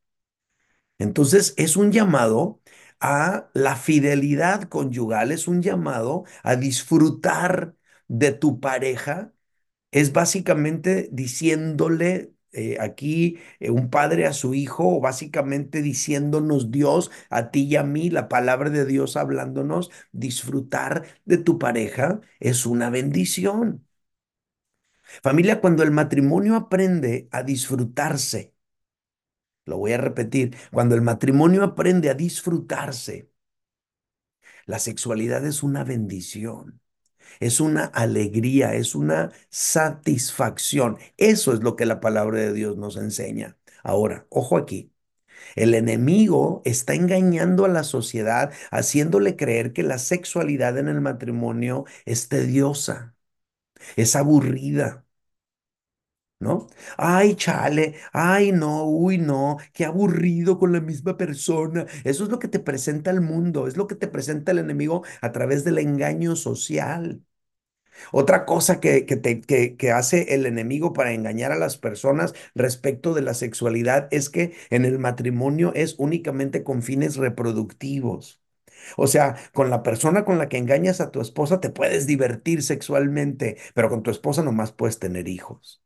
Entonces 0.98 1.54
es 1.56 1.76
un 1.76 1.92
llamado 1.92 2.60
a 3.00 3.50
la 3.54 3.76
fidelidad 3.76 4.64
conyugal, 4.68 5.32
es 5.32 5.48
un 5.48 5.62
llamado 5.62 6.24
a 6.42 6.56
disfrutar 6.56 7.74
de 8.08 8.32
tu 8.32 8.60
pareja. 8.60 9.32
Es 9.92 10.12
básicamente 10.12 11.08
diciéndole 11.12 12.34
eh, 12.52 12.76
aquí 12.80 13.38
eh, 13.60 13.70
un 13.70 13.90
padre 13.90 14.26
a 14.26 14.32
su 14.32 14.54
hijo, 14.54 15.00
básicamente 15.00 15.82
diciéndonos 15.82 16.70
Dios, 16.70 17.10
a 17.30 17.50
ti 17.50 17.64
y 17.64 17.76
a 17.76 17.82
mí, 17.84 18.10
la 18.10 18.28
palabra 18.28 18.70
de 18.70 18.84
Dios 18.86 19.16
hablándonos, 19.16 19.90
disfrutar 20.12 21.04
de 21.24 21.38
tu 21.38 21.58
pareja 21.58 22.20
es 22.40 22.66
una 22.66 22.90
bendición. 22.90 23.86
Familia, 25.22 25.60
cuando 25.62 25.82
el 25.82 25.90
matrimonio 25.92 26.56
aprende 26.56 27.28
a 27.32 27.42
disfrutarse, 27.42 28.54
lo 29.64 29.78
voy 29.78 29.92
a 29.92 29.96
repetir, 29.98 30.54
cuando 30.72 30.94
el 30.94 31.00
matrimonio 31.02 31.62
aprende 31.64 32.10
a 32.10 32.14
disfrutarse, 32.14 33.30
La 34.64 34.78
sexualidad 34.78 35.44
es 35.46 35.62
una 35.62 35.84
bendición, 35.84 36.80
es 37.40 37.60
una 37.60 37.84
alegría, 37.84 38.74
es 38.74 38.94
una 38.94 39.30
satisfacción. 39.50 40.98
Eso 41.16 41.52
es 41.52 41.60
lo 41.60 41.76
que 41.76 41.86
la 41.86 42.00
palabra 42.00 42.40
de 42.40 42.52
Dios 42.52 42.76
nos 42.76 42.96
enseña. 42.96 43.56
Ahora, 43.82 44.26
ojo 44.30 44.56
aquí. 44.56 44.92
El 45.56 45.74
enemigo 45.74 46.62
está 46.64 46.94
engañando 46.94 47.64
a 47.64 47.68
la 47.68 47.84
sociedad, 47.84 48.52
haciéndole 48.70 49.36
creer 49.36 49.72
que 49.72 49.82
la 49.82 49.98
sexualidad 49.98 50.78
en 50.78 50.88
el 50.88 51.00
matrimonio 51.00 51.84
es 52.04 52.28
tediosa, 52.28 53.14
es 53.96 54.16
aburrida, 54.16 55.04
¿no? 56.40 56.66
Ay, 56.98 57.34
chale, 57.36 57.94
ay, 58.12 58.52
no, 58.52 58.84
uy, 58.84 59.18
no, 59.18 59.58
qué 59.72 59.84
aburrido 59.84 60.58
con 60.58 60.72
la 60.72 60.80
misma 60.80 61.16
persona. 61.16 61.86
Eso 62.04 62.24
es 62.24 62.30
lo 62.30 62.38
que 62.38 62.48
te 62.48 62.58
presenta 62.60 63.10
el 63.10 63.20
mundo, 63.20 63.66
es 63.68 63.76
lo 63.76 63.86
que 63.86 63.94
te 63.94 64.08
presenta 64.08 64.52
el 64.52 64.58
enemigo 64.58 65.04
a 65.20 65.32
través 65.32 65.64
del 65.64 65.78
engaño 65.78 66.36
social. 66.36 67.22
Otra 68.12 68.44
cosa 68.46 68.80
que, 68.80 69.06
que, 69.06 69.16
te, 69.16 69.40
que, 69.40 69.76
que 69.76 69.90
hace 69.92 70.34
el 70.34 70.46
enemigo 70.46 70.92
para 70.92 71.12
engañar 71.12 71.52
a 71.52 71.56
las 71.58 71.76
personas 71.78 72.34
respecto 72.54 73.14
de 73.14 73.22
la 73.22 73.34
sexualidad 73.34 74.08
es 74.10 74.30
que 74.30 74.54
en 74.70 74.84
el 74.84 74.98
matrimonio 74.98 75.72
es 75.74 75.94
únicamente 75.98 76.62
con 76.64 76.82
fines 76.82 77.16
reproductivos. 77.16 78.40
O 78.96 79.06
sea, 79.08 79.36
con 79.54 79.70
la 79.70 79.82
persona 79.82 80.24
con 80.24 80.38
la 80.38 80.48
que 80.48 80.58
engañas 80.58 81.00
a 81.00 81.10
tu 81.10 81.20
esposa 81.20 81.60
te 81.60 81.70
puedes 81.70 82.06
divertir 82.06 82.62
sexualmente, 82.62 83.58
pero 83.74 83.90
con 83.90 84.02
tu 84.02 84.10
esposa 84.10 84.42
nomás 84.42 84.72
puedes 84.72 84.98
tener 84.98 85.28
hijos. 85.28 85.82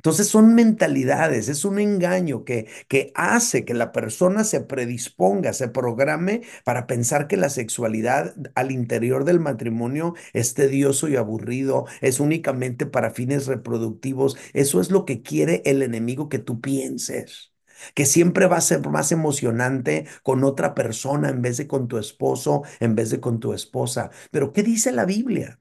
Entonces 0.00 0.28
son 0.28 0.54
mentalidades, 0.54 1.48
es 1.48 1.64
un 1.64 1.78
engaño 1.78 2.44
que, 2.44 2.66
que 2.88 3.12
hace 3.14 3.64
que 3.64 3.74
la 3.74 3.92
persona 3.92 4.44
se 4.44 4.60
predisponga, 4.62 5.52
se 5.52 5.68
programe 5.68 6.42
para 6.64 6.86
pensar 6.86 7.28
que 7.28 7.36
la 7.36 7.50
sexualidad 7.50 8.34
al 8.54 8.70
interior 8.72 9.24
del 9.24 9.40
matrimonio 9.40 10.14
es 10.32 10.54
tedioso 10.54 11.08
y 11.08 11.16
aburrido, 11.16 11.86
es 12.00 12.18
únicamente 12.20 12.86
para 12.86 13.10
fines 13.10 13.46
reproductivos. 13.46 14.36
Eso 14.54 14.80
es 14.80 14.90
lo 14.90 15.04
que 15.04 15.22
quiere 15.22 15.62
el 15.66 15.82
enemigo 15.82 16.28
que 16.28 16.38
tú 16.38 16.60
pienses 16.60 17.52
que 17.94 18.04
siempre 18.06 18.46
va 18.46 18.56
a 18.58 18.60
ser 18.60 18.86
más 18.88 19.10
emocionante 19.12 20.06
con 20.22 20.44
otra 20.44 20.74
persona 20.74 21.30
en 21.30 21.40
vez 21.42 21.56
de 21.56 21.66
con 21.66 21.88
tu 21.88 21.98
esposo, 21.98 22.62
en 22.80 22.94
vez 22.94 23.10
de 23.10 23.20
con 23.20 23.40
tu 23.40 23.52
esposa. 23.54 24.10
Pero 24.30 24.52
¿qué 24.52 24.62
dice 24.62 24.92
la 24.92 25.04
Biblia? 25.06 25.58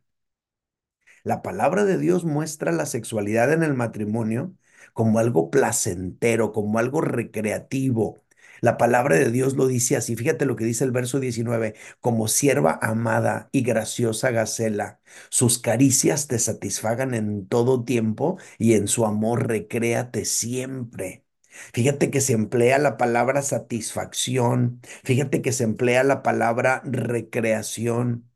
La 1.23 1.41
palabra 1.41 1.85
de 1.85 1.97
Dios 1.97 2.25
muestra 2.25 2.71
la 2.71 2.85
sexualidad 2.85 3.51
en 3.53 3.63
el 3.63 3.73
matrimonio 3.73 4.53
como 4.93 5.19
algo 5.19 5.49
placentero, 5.49 6.51
como 6.51 6.79
algo 6.79 7.01
recreativo. 7.01 8.19
La 8.61 8.77
palabra 8.77 9.15
de 9.15 9.31
Dios 9.31 9.55
lo 9.55 9.67
dice 9.67 9.95
así. 9.95 10.15
Fíjate 10.15 10.45
lo 10.45 10.55
que 10.55 10.65
dice 10.65 10.83
el 10.83 10.91
verso 10.91 11.19
19, 11.19 11.75
como 12.01 12.27
sierva 12.27 12.77
amada 12.81 13.49
y 13.51 13.61
graciosa 13.63 14.31
Gacela, 14.31 14.99
sus 15.29 15.59
caricias 15.59 16.27
te 16.27 16.39
satisfagan 16.39 17.13
en 17.13 17.47
todo 17.47 17.83
tiempo 17.83 18.37
y 18.57 18.73
en 18.73 18.87
su 18.87 19.05
amor 19.05 19.47
recréate 19.47 20.25
siempre. 20.25 21.25
Fíjate 21.73 22.09
que 22.11 22.21
se 22.21 22.33
emplea 22.33 22.77
la 22.79 22.97
palabra 22.97 23.41
satisfacción, 23.41 24.81
fíjate 25.03 25.41
que 25.41 25.51
se 25.51 25.63
emplea 25.63 26.03
la 26.03 26.21
palabra 26.23 26.81
recreación. 26.85 28.28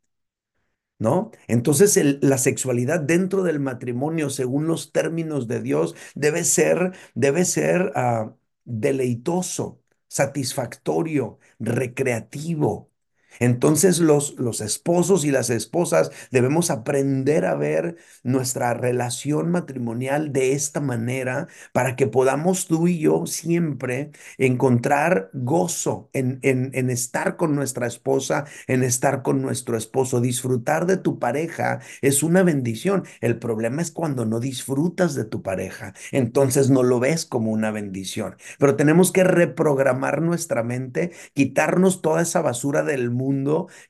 ¿No? 1.00 1.32
Entonces 1.48 2.00
la 2.22 2.38
sexualidad 2.38 3.00
dentro 3.02 3.44
del 3.44 3.60
matrimonio, 3.60 4.30
según 4.30 4.68
los 4.68 4.92
términos 4.92 5.48
de 5.48 5.62
Dios, 5.62 5.96
debe 6.16 6.44
ser, 6.44 6.94
debe 7.16 7.46
ser 7.46 7.92
ah, 7.96 8.36
deleitoso, 8.66 9.82
satisfactorio, 10.08 11.40
recreativo. 11.60 12.92
Entonces 13.40 14.00
los, 14.00 14.36
los 14.40 14.62
esposos 14.62 15.26
y 15.26 15.32
las 15.32 15.50
esposas 15.50 16.12
debemos 16.32 16.70
aprender 16.70 17.46
a 17.46 17.56
ver 17.56 17.98
nuestra 18.24 18.74
relación 18.74 19.52
matrimonial 19.52 20.32
de 20.34 20.54
esta 20.54 20.80
manera 20.80 21.48
para 21.74 21.96
que 21.96 22.08
podamos 22.08 22.68
tú 22.68 22.88
y 22.88 23.00
yo 23.00 23.26
siempre 23.26 24.12
encontrar 24.38 25.30
gozo 25.34 26.10
en, 26.14 26.40
en, 26.42 26.72
en 26.74 26.90
estar 26.90 27.36
con 27.38 27.56
nuestra 27.56 27.88
esposa, 27.88 28.46
en 28.68 28.84
estar 28.84 29.22
con 29.24 29.42
nuestro 29.42 29.78
esposo. 29.78 30.22
Disfrutar 30.22 30.86
de 30.86 30.98
tu 30.98 31.20
pareja 31.20 31.80
es 32.02 32.24
una 32.24 32.44
bendición. 32.44 33.04
El 33.22 33.38
problema 33.40 33.82
es 33.82 33.92
cuando 33.92 34.26
no 34.26 34.40
disfrutas 34.40 35.16
de 35.16 35.26
tu 35.26 35.42
pareja. 35.42 35.94
Entonces 36.12 36.70
no 36.70 36.84
lo 36.84 37.00
ves 37.00 37.26
como 37.26 37.52
una 37.52 37.72
bendición. 37.72 38.36
Pero 38.60 38.76
tenemos 38.76 39.12
que 39.12 39.24
reprogramar 39.24 40.22
nuestra 40.22 40.64
mente, 40.64 41.12
quitarnos 41.34 42.02
toda 42.02 42.22
esa 42.22 42.42
basura 42.42 42.84
del 42.84 43.10
mundo 43.10 43.23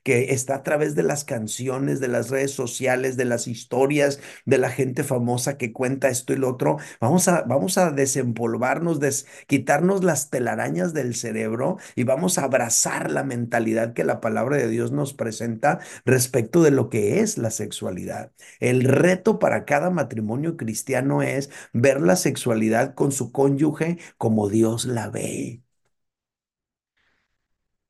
que 0.04 0.34
está 0.34 0.56
a 0.56 0.64
través 0.64 0.96
de 0.96 1.04
las 1.04 1.24
canciones, 1.26 2.00
de 2.00 2.08
las 2.08 2.30
redes 2.30 2.52
sociales, 2.52 3.18
de 3.18 3.26
las 3.26 3.48
historias, 3.48 4.20
de 4.46 4.58
la 4.58 4.70
gente 4.70 5.04
famosa 5.04 5.58
que 5.58 5.74
cuenta 5.74 6.10
esto 6.10 6.34
y 6.34 6.38
lo 6.38 6.50
otro. 6.50 6.78
Vamos 7.00 7.28
a, 7.28 7.44
vamos 7.44 7.78
a 7.78 7.92
desempolvarnos, 7.92 9.00
des, 9.00 9.26
quitarnos 9.48 10.04
las 10.04 10.30
telarañas 10.30 10.94
del 10.94 11.16
cerebro 11.16 11.78
y 11.96 12.04
vamos 12.04 12.38
a 12.38 12.44
abrazar 12.46 13.12
la 13.12 13.24
mentalidad 13.24 13.94
que 13.94 14.04
la 14.04 14.22
palabra 14.22 14.58
de 14.58 14.68
Dios 14.68 14.92
nos 14.92 15.14
presenta 15.14 15.80
respecto 16.06 16.62
de 16.64 16.72
lo 16.72 16.90
que 16.90 17.20
es 17.22 17.38
la 17.38 17.52
sexualidad. 17.52 18.32
El 18.60 18.84
reto 18.86 19.40
para 19.40 19.66
cada 19.66 19.90
matrimonio 19.90 20.58
cristiano 20.58 21.22
es 21.22 21.50
ver 21.74 22.02
la 22.02 22.16
sexualidad 22.16 22.94
con 22.96 23.12
su 23.12 23.32
cónyuge 23.32 23.98
como 24.18 24.50
Dios 24.50 24.86
la 24.86 25.10
ve. 25.10 25.62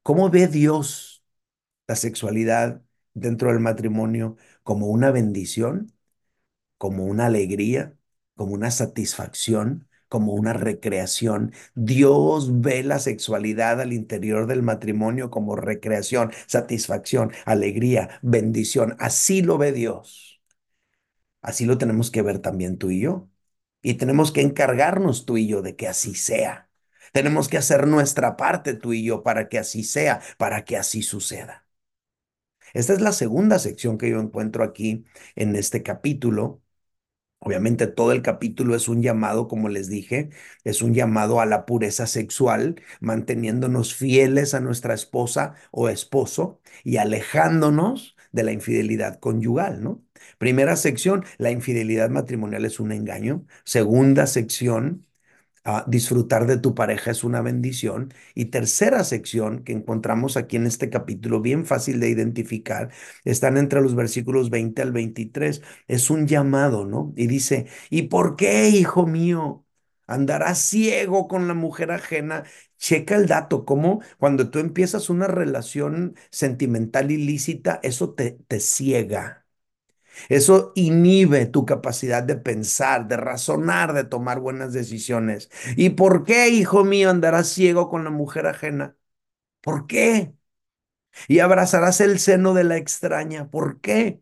¿Cómo 0.03 0.29
ve 0.29 0.47
Dios 0.47 1.12
la 1.93 1.97
sexualidad 1.97 2.82
dentro 3.13 3.49
del 3.49 3.60
matrimonio? 3.60 4.38
¿Como 4.63 4.88
una 4.88 5.12
bendición? 5.12 5.93
¿Como 6.77 7.06
una 7.06 7.27
alegría? 7.27 7.97
¿Como 8.36 8.53
una 8.53 8.71
satisfacción? 8.71 9.88
como 10.10 10.34
una 10.34 10.53
recreación. 10.53 11.53
Dios 11.75 12.62
ve 12.62 12.84
la 12.84 12.99
sexualidad 12.99 13.82
al 13.82 13.93
interior 13.93 14.45
del 14.47 14.62
matrimonio 14.62 15.32
como 15.32 15.56
recreación, 15.56 16.32
satisfacción, 16.45 17.32
alegría, 17.45 18.19
bendición. 18.21 18.95
Así 18.99 19.41
lo 19.41 19.58
ve 19.58 19.71
Dios. 19.71 20.39
Así 21.41 21.65
lo 21.65 21.77
tenemos 21.77 22.12
que 22.12 22.21
ver 22.21 22.39
también 22.39 22.77
tú 22.77 22.91
y 22.91 23.01
yo. 23.01 23.29
Y 23.82 23.95
tenemos 23.95 24.32
que 24.32 24.41
encargarnos 24.41 25.25
tú 25.25 25.38
y 25.38 25.47
yo 25.47 25.62
de 25.62 25.75
que 25.75 25.88
así 25.88 26.15
sea. 26.15 26.69
Tenemos 27.12 27.49
que 27.49 27.58
hacer 27.58 27.88
nuestra 27.88 28.38
parte 28.38 28.73
tú 28.75 28.93
y 28.93 29.03
yo 29.03 29.23
para 29.23 29.49
que 29.49 29.60
así 29.60 29.84
sea, 29.84 30.21
para 30.38 30.65
que 30.65 30.77
así 30.77 31.01
suceda. 31.03 31.62
Esta 32.73 32.93
es 32.93 33.01
la 33.01 33.12
segunda 33.12 33.59
sección 33.59 33.97
que 33.97 34.09
yo 34.09 34.19
encuentro 34.19 34.63
aquí 34.63 35.05
en 35.36 35.55
este 35.55 35.83
capítulo. 35.83 36.62
Obviamente 37.39 37.88
todo 37.88 38.12
el 38.13 38.21
capítulo 38.21 38.75
es 38.75 38.88
un 38.89 39.01
llamado, 39.03 39.47
como 39.49 39.69
les 39.69 39.89
dije, 39.89 40.29
es 40.63 40.81
un 40.81 40.93
llamado 40.93 41.41
a 41.41 41.45
la 41.47 41.65
pureza 41.65 42.07
sexual, 42.07 42.81
manteniéndonos 43.01 43.95
fieles 43.95 44.53
a 44.53 44.62
nuestra 44.62 44.93
esposa 44.95 45.55
o 45.71 45.89
esposo 45.89 46.62
y 46.83 46.97
alejándonos 46.97 48.15
de 48.31 48.43
la 48.43 48.53
infidelidad 48.53 49.19
conyugal, 49.19 49.83
¿no? 49.83 50.03
Primera 50.39 50.75
sección, 50.77 51.25
la 51.38 51.51
infidelidad 51.51 52.09
matrimonial 52.09 52.65
es 52.65 52.79
un 52.79 52.91
engaño. 52.93 53.45
Segunda 53.65 54.27
sección, 54.27 55.05
disfrutar 55.88 56.45
de 56.47 56.58
tu 56.58 56.76
pareja 56.76 57.12
es 57.12 57.23
una 57.23 57.41
bendición. 57.41 58.13
Y 58.36 58.45
tercera 58.45 59.04
sección 59.04 59.63
que 59.63 59.73
encontramos 59.73 60.38
aquí 60.38 60.58
en 60.58 60.65
este 60.67 60.89
capítulo, 60.89 61.41
bien 61.41 61.65
fácil 61.65 61.99
de 61.99 62.10
identificar, 62.10 62.89
están 63.23 63.58
entre 63.58 63.82
los 63.82 63.95
versículos 63.95 64.49
20 64.49 64.82
al 64.82 64.91
23, 64.91 65.62
es 65.88 66.10
un 66.10 66.28
llamado, 66.28 66.86
¿no? 66.86 67.13
Y 67.15 67.28
dice, 67.28 67.67
¿y 67.89 68.04
por 68.04 68.36
qué, 68.36 68.69
hijo 68.69 69.08
mío? 69.08 69.65
Andarás 70.08 70.60
ciego 70.60 71.28
con 71.28 71.47
la 71.47 71.54
mujer 71.54 71.91
ajena. 71.91 72.43
Checa 72.78 73.15
el 73.15 73.28
dato, 73.28 73.63
como 73.65 74.02
cuando 74.17 74.49
tú 74.49 74.60
empiezas 74.60 75.10
una 75.10 75.28
relación 75.28 76.15
sentimental 76.30 77.12
ilícita, 77.12 77.80
eso 77.84 78.13
te, 78.13 78.32
te 78.47 78.60
ciega. 78.60 79.42
Eso 80.30 80.71
inhibe 80.76 81.45
tu 81.45 81.65
capacidad 81.65 82.23
de 82.23 82.36
pensar, 82.38 83.08
de 83.08 83.17
razonar, 83.17 83.93
de 83.93 84.04
tomar 84.04 84.39
buenas 84.39 84.73
decisiones. 84.73 85.49
¿Y 85.76 85.91
por 85.91 86.23
qué, 86.23 86.49
hijo 86.49 86.84
mío, 86.84 87.10
andarás 87.10 87.47
ciego 87.49 87.89
con 87.89 88.04
la 88.04 88.10
mujer 88.12 88.47
ajena? 88.47 88.95
¿Por 89.62 89.88
qué? 89.88 90.34
Y 91.28 91.39
abrazarás 91.39 92.02
el 92.02 92.19
seno 92.19 92.54
de 92.54 92.63
la 92.63 92.78
extraña. 92.78 93.49
¿Por 93.49 93.82
qué? 93.82 94.21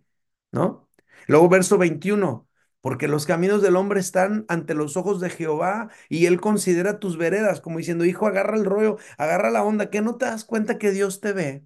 ¿No? 0.51 0.89
Luego 1.27 1.49
verso 1.49 1.77
21. 1.77 2.47
Porque 2.82 3.08
los 3.08 3.25
caminos 3.27 3.62
del 3.62 3.75
hombre 3.75 3.99
están 3.99 4.45
ante 4.49 4.73
los 4.73 4.97
ojos 4.97 5.19
de 5.21 5.30
Jehová 5.30 5.89
y 6.10 6.25
él 6.25 6.41
considera 6.41 6.99
tus 6.99 7.15
veredas, 7.17 7.62
como 7.62 7.77
diciendo, 7.77 8.06
hijo, 8.06 8.25
agarra 8.27 8.58
el 8.58 8.65
rollo, 8.65 8.97
agarra 9.17 9.51
la 9.51 9.63
onda, 9.63 9.89
que 9.91 10.01
no 10.01 10.15
te 10.17 10.25
das 10.25 10.45
cuenta 10.45 10.80
que 10.80 10.89
Dios 10.91 11.21
te 11.21 11.32
ve 11.34 11.63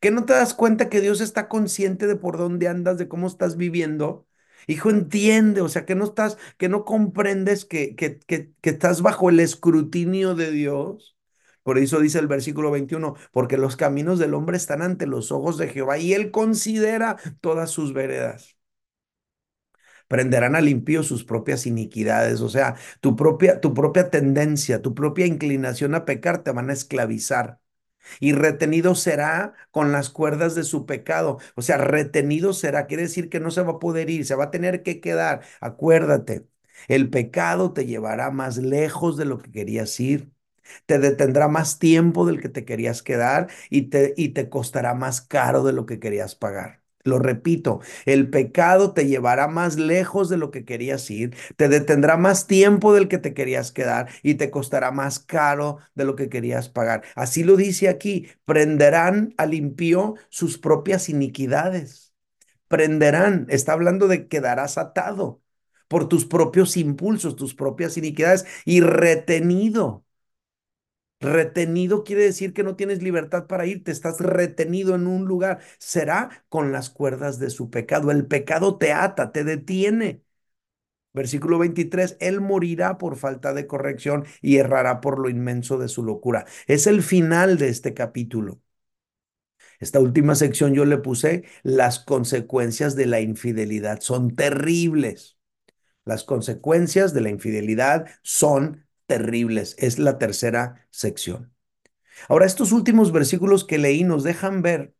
que 0.00 0.10
no 0.10 0.24
te 0.24 0.32
das 0.32 0.54
cuenta 0.54 0.88
que 0.88 1.00
Dios 1.00 1.20
está 1.20 1.48
consciente 1.48 2.06
de 2.06 2.16
por 2.16 2.38
dónde 2.38 2.68
andas, 2.68 2.98
de 2.98 3.08
cómo 3.08 3.26
estás 3.26 3.56
viviendo. 3.56 4.26
Hijo, 4.66 4.90
entiende, 4.90 5.60
o 5.62 5.68
sea, 5.68 5.84
que 5.86 5.94
no 5.94 6.04
estás, 6.04 6.36
que 6.58 6.68
no 6.68 6.84
comprendes 6.84 7.64
que, 7.64 7.96
que, 7.96 8.18
que, 8.26 8.52
estás 8.62 9.02
bajo 9.02 9.30
el 9.30 9.40
escrutinio 9.40 10.34
de 10.34 10.50
Dios. 10.50 11.16
Por 11.62 11.78
eso 11.78 12.00
dice 12.00 12.18
el 12.18 12.28
versículo 12.28 12.70
21, 12.70 13.14
porque 13.32 13.56
los 13.58 13.76
caminos 13.76 14.18
del 14.18 14.34
hombre 14.34 14.56
están 14.56 14.82
ante 14.82 15.06
los 15.06 15.32
ojos 15.32 15.58
de 15.58 15.68
Jehová 15.68 15.98
y 15.98 16.14
él 16.14 16.30
considera 16.30 17.16
todas 17.40 17.70
sus 17.70 17.92
veredas. 17.92 18.56
Prenderán 20.08 20.56
al 20.56 20.68
impío 20.68 21.02
sus 21.02 21.24
propias 21.24 21.66
iniquidades, 21.66 22.40
o 22.40 22.48
sea, 22.48 22.76
tu 23.00 23.14
propia, 23.16 23.60
tu 23.60 23.74
propia 23.74 24.10
tendencia, 24.10 24.80
tu 24.80 24.94
propia 24.94 25.26
inclinación 25.26 25.94
a 25.94 26.04
pecar 26.06 26.42
te 26.42 26.50
van 26.50 26.70
a 26.70 26.72
esclavizar 26.72 27.60
y 28.20 28.32
retenido 28.32 28.94
será 28.94 29.54
con 29.70 29.92
las 29.92 30.10
cuerdas 30.10 30.54
de 30.54 30.64
su 30.64 30.86
pecado. 30.86 31.38
O 31.54 31.62
sea, 31.62 31.78
retenido 31.78 32.52
será, 32.52 32.86
quiere 32.86 33.04
decir 33.04 33.28
que 33.28 33.40
no 33.40 33.50
se 33.50 33.62
va 33.62 33.72
a 33.72 33.78
poder 33.78 34.10
ir, 34.10 34.24
se 34.26 34.34
va 34.34 34.44
a 34.44 34.50
tener 34.50 34.82
que 34.82 35.00
quedar. 35.00 35.42
Acuérdate, 35.60 36.46
el 36.88 37.10
pecado 37.10 37.72
te 37.72 37.86
llevará 37.86 38.30
más 38.30 38.56
lejos 38.58 39.16
de 39.16 39.24
lo 39.24 39.38
que 39.38 39.50
querías 39.50 39.98
ir. 40.00 40.30
Te 40.86 40.98
detendrá 40.98 41.48
más 41.48 41.78
tiempo 41.78 42.26
del 42.26 42.40
que 42.40 42.48
te 42.48 42.64
querías 42.64 43.02
quedar 43.02 43.48
y 43.70 43.82
te, 43.90 44.14
y 44.16 44.30
te 44.30 44.48
costará 44.50 44.94
más 44.94 45.20
caro 45.22 45.64
de 45.64 45.72
lo 45.72 45.86
que 45.86 45.98
querías 46.00 46.34
pagar. 46.34 46.82
Lo 47.08 47.18
repito, 47.18 47.80
el 48.06 48.30
pecado 48.30 48.92
te 48.92 49.06
llevará 49.06 49.48
más 49.48 49.76
lejos 49.78 50.28
de 50.28 50.36
lo 50.36 50.50
que 50.50 50.64
querías 50.64 51.10
ir, 51.10 51.34
te 51.56 51.68
detendrá 51.68 52.16
más 52.16 52.46
tiempo 52.46 52.94
del 52.94 53.08
que 53.08 53.18
te 53.18 53.34
querías 53.34 53.72
quedar 53.72 54.08
y 54.22 54.34
te 54.34 54.50
costará 54.50 54.90
más 54.90 55.18
caro 55.18 55.78
de 55.94 56.04
lo 56.04 56.16
que 56.16 56.28
querías 56.28 56.68
pagar. 56.68 57.02
Así 57.14 57.44
lo 57.44 57.56
dice 57.56 57.88
aquí, 57.88 58.28
prenderán 58.44 59.34
al 59.38 59.54
impío 59.54 60.14
sus 60.28 60.58
propias 60.58 61.08
iniquidades. 61.08 62.12
Prenderán, 62.68 63.46
está 63.50 63.72
hablando 63.72 64.08
de 64.08 64.28
quedarás 64.28 64.78
atado 64.78 65.42
por 65.88 66.08
tus 66.08 66.26
propios 66.26 66.76
impulsos, 66.76 67.36
tus 67.36 67.54
propias 67.54 67.96
iniquidades 67.96 68.46
y 68.64 68.80
retenido 68.82 70.04
Retenido 71.20 72.04
quiere 72.04 72.22
decir 72.22 72.52
que 72.54 72.62
no 72.62 72.76
tienes 72.76 73.02
libertad 73.02 73.46
para 73.48 73.66
irte, 73.66 73.90
estás 73.90 74.20
retenido 74.20 74.94
en 74.94 75.06
un 75.08 75.24
lugar. 75.26 75.58
Será 75.78 76.44
con 76.48 76.70
las 76.72 76.90
cuerdas 76.90 77.38
de 77.40 77.50
su 77.50 77.70
pecado. 77.70 78.10
El 78.12 78.26
pecado 78.26 78.78
te 78.78 78.92
ata, 78.92 79.32
te 79.32 79.42
detiene. 79.44 80.22
Versículo 81.14 81.58
23, 81.58 82.16
Él 82.20 82.40
morirá 82.40 82.98
por 82.98 83.16
falta 83.16 83.54
de 83.54 83.66
corrección 83.66 84.24
y 84.42 84.56
errará 84.58 85.00
por 85.00 85.18
lo 85.18 85.30
inmenso 85.30 85.78
de 85.78 85.88
su 85.88 86.04
locura. 86.04 86.46
Es 86.66 86.86
el 86.86 87.02
final 87.02 87.58
de 87.58 87.68
este 87.70 87.94
capítulo. 87.94 88.60
Esta 89.80 90.00
última 90.00 90.34
sección 90.34 90.74
yo 90.74 90.84
le 90.84 90.98
puse 90.98 91.44
las 91.62 91.98
consecuencias 92.00 92.96
de 92.96 93.06
la 93.06 93.20
infidelidad. 93.20 94.00
Son 94.00 94.34
terribles. 94.34 95.38
Las 96.06 96.24
consecuencias 96.24 97.14
de 97.14 97.22
la 97.22 97.30
infidelidad 97.30 98.08
son 98.22 98.87
terribles. 99.08 99.76
Es 99.80 99.98
la 100.00 100.18
tercera 100.18 100.88
sección. 100.92 101.54
Ahora, 102.28 102.46
estos 102.46 102.72
últimos 102.72 103.12
versículos 103.12 103.64
que 103.64 103.78
leí 103.78 104.04
nos 104.04 104.24
dejan 104.24 104.62
ver 104.62 104.94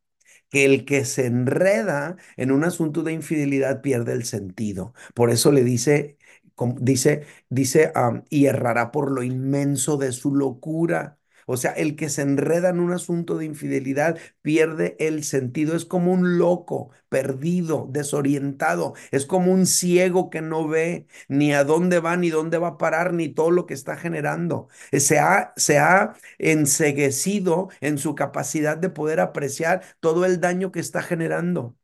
que 0.51 0.65
el 0.65 0.85
que 0.85 1.05
se 1.05 1.27
enreda 1.27 2.17
en 2.37 2.51
un 2.51 2.65
asunto 2.65 3.03
de 3.03 3.13
infidelidad 3.13 3.81
pierde 3.83 4.13
el 4.13 4.25
sentido. 4.25 4.93
Por 5.15 5.31
eso 5.31 5.51
le 5.53 5.63
dice, 5.65 6.17
dice, 6.79 7.25
dice, 7.49 7.93
y 8.29 8.47
errará 8.47 8.91
por 8.91 9.11
lo 9.11 9.23
inmenso 9.23 9.97
de 9.97 10.13
su 10.13 10.35
locura. 10.35 11.18
O 11.51 11.57
sea, 11.57 11.71
el 11.71 11.95
que 11.95 12.09
se 12.09 12.21
enreda 12.21 12.69
en 12.69 12.79
un 12.79 12.91
asunto 12.93 13.37
de 13.37 13.45
infidelidad 13.45 14.17
pierde 14.41 14.95
el 14.99 15.23
sentido. 15.23 15.75
Es 15.75 15.85
como 15.85 16.13
un 16.13 16.37
loco, 16.37 16.91
perdido, 17.09 17.87
desorientado. 17.89 18.93
Es 19.11 19.25
como 19.25 19.51
un 19.51 19.65
ciego 19.65 20.29
que 20.29 20.41
no 20.41 20.67
ve 20.67 21.07
ni 21.27 21.53
a 21.53 21.63
dónde 21.63 21.99
va, 21.99 22.17
ni 22.17 22.29
dónde 22.29 22.57
va 22.59 22.67
a 22.69 22.77
parar, 22.77 23.13
ni 23.13 23.29
todo 23.29 23.49
lo 23.51 23.65
que 23.65 23.73
está 23.73 23.97
generando. 23.97 24.69
Eh, 24.91 24.99
se 24.99 25.17
ha, 25.19 25.53
se 25.57 25.79
ha 25.79 26.13
enseguecido 26.37 27.69
en 27.81 27.97
su 27.97 28.13
capacidad 28.15 28.77
de 28.77 28.89
poder 28.89 29.19
apreciar 29.19 29.81
todo 29.99 30.25
el 30.25 30.39
daño 30.39 30.71
que 30.71 30.79
está 30.79 31.01
generando. 31.01 31.75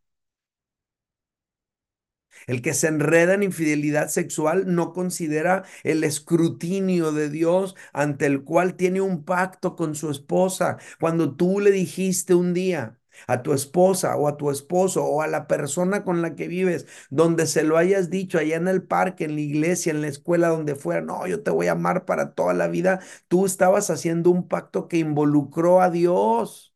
El 2.47 2.61
que 2.61 2.73
se 2.73 2.87
enreda 2.87 3.33
en 3.33 3.43
infidelidad 3.43 4.07
sexual 4.09 4.73
no 4.73 4.93
considera 4.93 5.63
el 5.83 6.03
escrutinio 6.03 7.11
de 7.11 7.29
Dios 7.29 7.75
ante 7.93 8.25
el 8.25 8.43
cual 8.43 8.75
tiene 8.75 9.01
un 9.01 9.23
pacto 9.23 9.75
con 9.75 9.95
su 9.95 10.09
esposa. 10.11 10.77
Cuando 10.99 11.35
tú 11.35 11.59
le 11.59 11.71
dijiste 11.71 12.35
un 12.35 12.53
día, 12.53 12.99
a 13.27 13.41
tu 13.43 13.53
esposa 13.53 14.15
o 14.17 14.27
a 14.27 14.37
tu 14.37 14.51
esposo 14.51 15.03
o 15.05 15.21
a 15.21 15.27
la 15.27 15.47
persona 15.47 16.03
con 16.03 16.21
la 16.21 16.35
que 16.35 16.47
vives, 16.47 16.85
donde 17.09 17.47
se 17.47 17.63
lo 17.63 17.77
hayas 17.77 18.09
dicho 18.09 18.37
allá 18.37 18.57
en 18.57 18.67
el 18.67 18.83
parque, 18.83 19.25
en 19.25 19.35
la 19.35 19.41
iglesia, 19.41 19.91
en 19.91 20.01
la 20.01 20.07
escuela, 20.07 20.49
donde 20.49 20.75
fuera, 20.75 21.01
no, 21.01 21.25
yo 21.27 21.41
te 21.43 21.51
voy 21.51 21.67
a 21.67 21.73
amar 21.73 22.05
para 22.05 22.33
toda 22.33 22.53
la 22.53 22.67
vida, 22.67 22.99
tú 23.27 23.45
estabas 23.45 23.89
haciendo 23.89 24.31
un 24.31 24.47
pacto 24.47 24.87
que 24.87 24.97
involucró 24.97 25.81
a 25.81 25.89
Dios. 25.89 26.73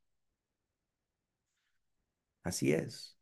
Así 2.43 2.73
es. 2.73 3.17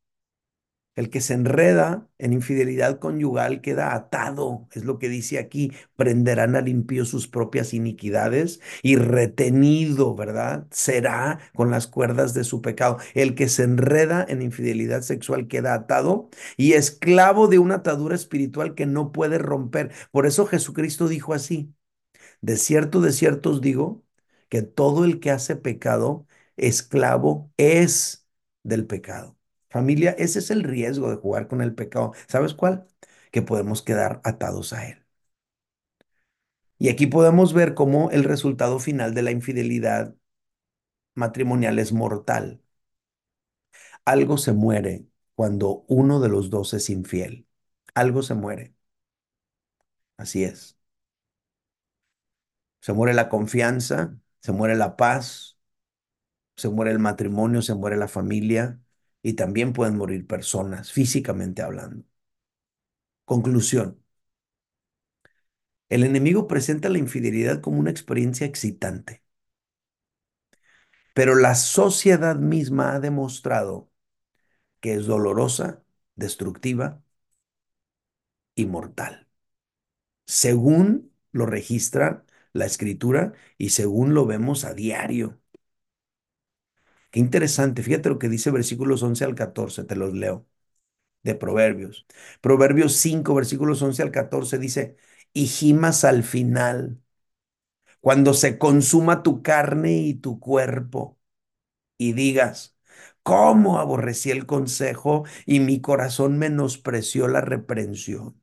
El 0.98 1.10
que 1.10 1.22
se 1.22 1.34
enreda 1.34 2.10
en 2.18 2.34
infidelidad 2.34 3.00
conyugal 3.00 3.62
queda 3.62 3.96
atado, 3.96 4.68
es 4.74 4.84
lo 4.84 5.00
que 5.00 5.08
dice 5.10 5.40
aquí, 5.40 5.72
prenderán 5.96 6.56
al 6.58 6.68
impío 6.68 7.06
sus 7.06 7.28
propias 7.30 7.74
iniquidades 7.74 8.60
y 8.84 8.98
retenido, 8.98 10.16
¿verdad? 10.16 10.68
Será 10.72 11.40
con 11.56 11.72
las 11.72 11.88
cuerdas 11.88 12.34
de 12.34 12.44
su 12.44 12.62
pecado. 12.62 12.98
El 13.14 13.36
que 13.36 13.48
se 13.48 13.64
enreda 13.64 14.26
en 14.28 14.42
infidelidad 14.42 15.02
sexual 15.04 15.48
queda 15.48 15.74
atado 15.74 16.30
y 16.58 16.74
esclavo 16.74 17.48
de 17.48 17.60
una 17.60 17.76
atadura 17.76 18.16
espiritual 18.16 18.76
que 18.76 18.86
no 18.86 19.12
puede 19.14 19.38
romper. 19.38 19.92
Por 20.12 20.26
eso 20.26 20.46
Jesucristo 20.46 21.08
dijo 21.08 21.34
así, 21.34 21.74
de 22.42 22.58
cierto, 22.58 23.02
de 23.02 23.12
cierto 23.14 23.52
os 23.52 23.62
digo, 23.62 24.04
que 24.50 24.62
todo 24.64 25.06
el 25.06 25.20
que 25.20 25.32
hace 25.32 25.56
pecado, 25.56 26.28
esclavo 26.58 27.52
es 27.58 28.28
del 28.64 28.86
pecado. 28.88 29.37
Familia, 29.70 30.12
ese 30.18 30.40
es 30.40 30.52
el 30.52 30.64
riesgo 30.64 31.10
de 31.10 31.18
jugar 31.18 31.48
con 31.48 31.62
el 31.62 31.74
pecado. 31.76 32.14
¿Sabes 32.28 32.54
cuál? 32.54 32.88
Que 33.32 33.42
podemos 33.42 33.82
quedar 33.82 34.22
atados 34.24 34.74
a 34.74 34.88
él. 34.90 35.06
Y 36.80 36.90
aquí 36.90 37.06
podemos 37.08 37.54
ver 37.54 37.74
cómo 37.76 38.10
el 38.12 38.24
resultado 38.24 38.80
final 38.80 39.14
de 39.14 39.22
la 39.24 39.32
infidelidad 39.32 40.16
matrimonial 41.16 41.80
es 41.80 41.92
mortal. 41.92 42.62
Algo 44.06 44.38
se 44.38 44.54
muere 44.54 45.06
cuando 45.36 45.86
uno 45.88 46.20
de 46.20 46.30
los 46.30 46.50
dos 46.50 46.74
es 46.74 46.90
infiel. 46.90 47.48
Algo 47.96 48.24
se 48.24 48.34
muere. 48.36 48.74
Así 50.18 50.44
es. 50.44 50.78
Se 52.82 52.94
muere 52.94 53.14
la 53.14 53.30
confianza, 53.30 54.18
se 54.42 54.52
muere 54.52 54.76
la 54.76 54.96
paz, 54.98 55.58
se 56.58 56.70
muere 56.70 56.92
el 56.92 57.00
matrimonio, 57.00 57.62
se 57.62 57.76
muere 57.76 57.98
la 57.98 58.08
familia, 58.08 58.82
y 59.24 59.34
también 59.34 59.74
pueden 59.74 59.98
morir 59.98 60.26
personas, 60.28 60.92
físicamente 60.92 61.62
hablando. 61.62 62.06
Conclusión. 63.26 64.02
El 65.90 66.06
enemigo 66.06 66.48
presenta 66.48 66.88
la 66.88 66.98
infidelidad 66.98 67.60
como 67.60 67.80
una 67.80 67.92
experiencia 67.92 68.48
excitante, 68.48 69.22
pero 71.14 71.36
la 71.36 71.56
sociedad 71.56 72.36
misma 72.38 72.94
ha 72.96 73.00
demostrado 73.00 73.92
que 74.82 74.94
es 74.96 75.08
dolorosa, 75.08 75.84
destructiva 76.16 77.04
y 78.56 78.66
mortal, 78.66 79.28
según 80.26 81.14
lo 81.32 81.46
registra 81.46 82.26
la 82.54 82.66
escritura 82.66 83.34
y 83.58 83.70
según 83.72 84.14
lo 84.14 84.26
vemos 84.26 84.66
a 84.66 84.74
diario. 84.74 85.40
Qué 87.12 87.20
interesante, 87.20 87.84
fíjate 87.84 88.10
lo 88.10 88.20
que 88.20 88.30
dice 88.30 88.52
versículos 88.52 89.02
11 89.04 89.24
al 89.26 89.36
14, 89.36 89.84
te 89.86 89.96
los 89.96 90.14
leo, 90.14 90.46
de 91.24 91.36
Proverbios. 91.36 92.08
Proverbios 92.42 92.94
5, 92.96 93.36
versículos 93.36 93.82
11 93.84 94.04
al 94.04 94.12
14 94.12 94.60
dice, 94.60 94.98
y 95.34 95.48
gimas 95.48 96.04
al 96.06 96.24
final, 96.24 97.02
cuando 98.02 98.34
se 98.34 98.58
consuma 98.58 99.24
tu 99.24 99.42
carne 99.42 99.98
y 100.00 100.14
tu 100.16 100.40
cuerpo, 100.40 101.20
y 101.98 102.14
digas, 102.14 102.78
¿cómo 103.24 103.80
aborrecí 103.80 104.32
el 104.32 104.46
consejo 104.48 105.26
y 105.46 105.60
mi 105.62 105.82
corazón 105.82 106.38
menospreció 106.40 107.28
la 107.28 107.42
reprensión? 107.42 108.42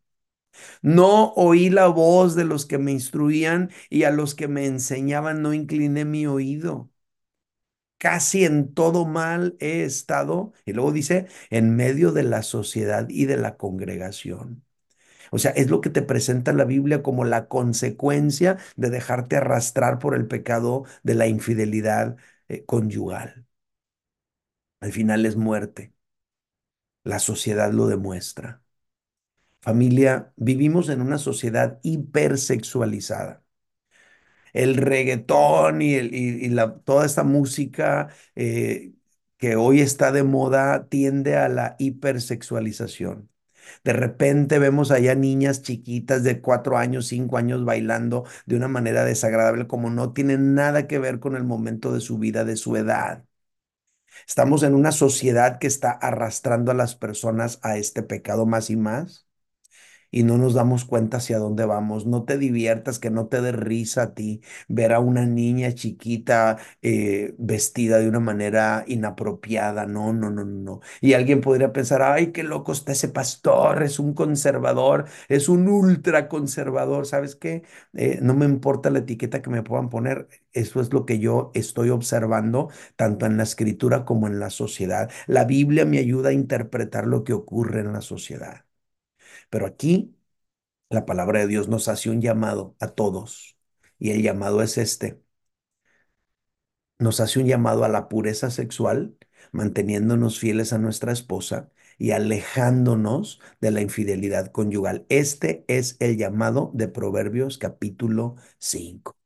No 0.83 1.33
oí 1.37 1.71
la 1.71 1.89
voz 1.89 2.37
de 2.37 2.45
los 2.45 2.67
que 2.67 2.79
me 2.79 2.93
instruían 2.93 3.71
y 3.91 4.05
a 4.05 4.11
los 4.13 4.35
que 4.37 4.49
me 4.49 4.67
enseñaban 4.67 5.43
no 5.43 5.55
incliné 5.55 6.05
mi 6.07 6.27
oído 6.27 6.91
casi 8.05 8.45
en 8.45 8.75
todo 8.75 9.07
mal 9.07 9.57
he 9.61 9.83
estado, 9.85 10.53
y 10.67 10.75
luego 10.75 10.93
dice, 10.93 11.27
en 11.49 11.75
medio 11.75 12.13
de 12.13 12.23
la 12.25 12.43
sociedad 12.43 13.07
y 13.09 13.25
de 13.25 13.39
la 13.39 13.57
congregación. 13.57 14.63
O 15.33 15.39
sea, 15.39 15.53
es 15.53 15.71
lo 15.71 15.81
que 15.81 15.91
te 15.91 16.03
presenta 16.03 16.53
la 16.53 16.65
Biblia 16.67 17.03
como 17.03 17.25
la 17.25 17.49
consecuencia 17.49 18.59
de 18.77 18.91
dejarte 18.91 19.37
arrastrar 19.37 19.99
por 20.01 20.15
el 20.17 20.27
pecado 20.29 20.85
de 21.05 21.15
la 21.15 21.29
infidelidad 21.29 22.17
eh, 22.49 22.65
conyugal. 22.67 23.47
Al 24.81 24.93
final 24.93 25.27
es 25.27 25.35
muerte. 25.37 25.93
La 27.05 27.19
sociedad 27.19 27.73
lo 27.73 27.87
demuestra. 27.87 28.63
Familia, 29.61 30.33
vivimos 30.37 30.89
en 30.91 31.03
una 31.03 31.19
sociedad 31.19 31.81
hipersexualizada 31.83 33.44
el 34.55 34.77
reggaetón 34.77 35.83
y, 35.83 36.49
la, 36.51 36.79
toda 36.81 37.07
esta 37.07 37.25
música 37.25 38.09
eh, 38.37 38.95
que 39.39 39.57
hoy 39.57 39.81
está 39.83 40.13
de 40.13 40.25
moda 40.25 40.89
tiende 40.89 41.37
a 41.37 41.49
la 41.51 41.77
hipersexualización. 41.79 43.31
De 43.85 43.93
repente 43.93 44.59
vemos 44.59 44.91
allá 44.91 45.15
niñas 45.15 45.63
chiquitas 45.63 46.23
de 46.25 46.41
cuatro 46.41 46.79
años, 46.79 47.07
cinco 47.09 47.39
años 47.39 47.65
bailando 47.65 48.25
de 48.47 48.57
una 48.57 48.69
manera 48.69 49.05
desagradable, 49.05 49.67
como 49.67 49.91
no 49.91 50.13
tienen 50.13 50.55
nada 50.55 50.87
que 50.87 50.99
ver 50.99 51.21
con 51.21 51.37
el 51.37 51.45
momento 51.45 51.93
de 51.93 52.01
su 52.01 52.19
vida, 52.19 52.45
de 52.45 52.57
su 52.57 52.77
edad. 52.77 53.25
Estamos 54.29 54.63
en 54.63 54.75
una 54.75 54.93
sociedad 54.93 55.59
que 55.59 55.67
está 55.67 55.91
arrastrando 55.93 56.71
a 56.71 56.75
las 56.75 56.95
personas 56.95 57.59
a 57.63 57.77
este 57.79 58.03
pecado 58.03 58.47
más 58.47 58.71
y 58.71 58.77
más 58.77 59.24
y 60.15 60.23
no 60.23 60.39
nos 60.39 60.55
damos 60.55 60.85
cuenta 60.85 61.17
hacia 61.19 61.39
dónde 61.39 61.65
vamos. 61.67 62.07
No 62.07 62.25
te 62.25 62.39
diviertas, 62.39 62.99
que 62.99 63.11
no 63.11 63.27
te 63.27 63.41
dé 63.41 63.53
risa 63.53 64.03
a 64.03 64.15
ti 64.15 64.41
ver 64.69 64.93
a 64.93 65.01
una 65.01 65.27
niña 65.27 65.73
chiquita 65.75 66.59
eh, 66.83 67.35
vestida 67.39 67.99
de 67.99 68.09
una 68.09 68.21
manera 68.21 68.85
inapropiada. 68.87 69.87
No, 69.87 70.13
no, 70.13 70.31
no, 70.31 70.45
no. 70.45 70.81
Y 71.01 71.15
alguien 71.15 71.41
podría 71.41 71.73
pensar, 71.73 72.03
ay, 72.03 72.33
qué 72.33 72.43
loco 72.45 72.73
está 72.73 72.93
ese 72.93 73.09
pastor, 73.09 73.83
es 73.83 73.99
un 73.99 74.15
conservador, 74.15 75.07
es 75.29 75.49
un 75.49 75.69
ultra 75.69 76.29
conservador. 76.29 77.07
¿Sabes 77.07 77.35
qué? 77.37 77.63
Eh, 77.95 78.19
no 78.23 78.35
me 78.35 78.45
importa 78.47 78.91
la 78.91 79.01
etiqueta 79.01 79.43
que 79.43 79.51
me 79.51 79.63
puedan 79.63 79.89
poner. 79.91 80.29
Eso 80.53 80.81
es 80.81 80.93
lo 80.93 81.05
que 81.07 81.19
yo 81.19 81.51
estoy 81.55 81.91
observando, 81.91 82.69
tanto 82.97 83.27
en 83.27 83.37
la 83.37 83.43
escritura 83.43 84.05
como 84.05 84.27
en 84.29 84.39
la 84.41 84.51
sociedad. 84.51 85.11
La 85.27 85.45
Biblia 85.45 85.85
me 85.85 85.99
ayuda 85.99 86.31
a 86.31 86.33
interpretar 86.33 87.07
lo 87.07 87.25
que 87.25 87.33
ocurre 87.33 87.81
en 87.81 87.93
la 87.93 88.01
sociedad. 88.01 88.65
Pero 89.51 89.67
aquí 89.67 90.17
la 90.91 91.07
palabra 91.07 91.41
de 91.41 91.49
Dios 91.49 91.69
nos 91.69 91.89
hace 91.89 92.11
un 92.11 92.21
llamado 92.23 92.77
a 92.81 92.89
todos 92.89 93.57
y 93.99 94.11
el 94.11 94.23
llamado 94.23 94.63
es 94.63 94.79
este. 94.79 95.21
Nos 96.99 97.21
hace 97.21 97.41
un 97.41 97.47
llamado 97.47 97.85
a 97.85 97.89
la 97.89 98.09
pureza 98.09 98.51
sexual, 98.51 99.17
manteniéndonos 99.53 100.39
fieles 100.39 100.73
a 100.73 100.79
nuestra 100.79 101.13
esposa 101.13 101.71
y 101.99 102.13
alejándonos 102.13 103.41
de 103.61 103.71
la 103.71 103.81
infidelidad 103.81 104.51
conyugal. 104.53 105.07
Este 105.09 105.65
es 105.69 105.97
el 106.01 106.17
llamado 106.17 106.71
de 106.75 106.89
Proverbios 106.89 107.59
capítulo 107.59 108.37
5. 108.59 109.17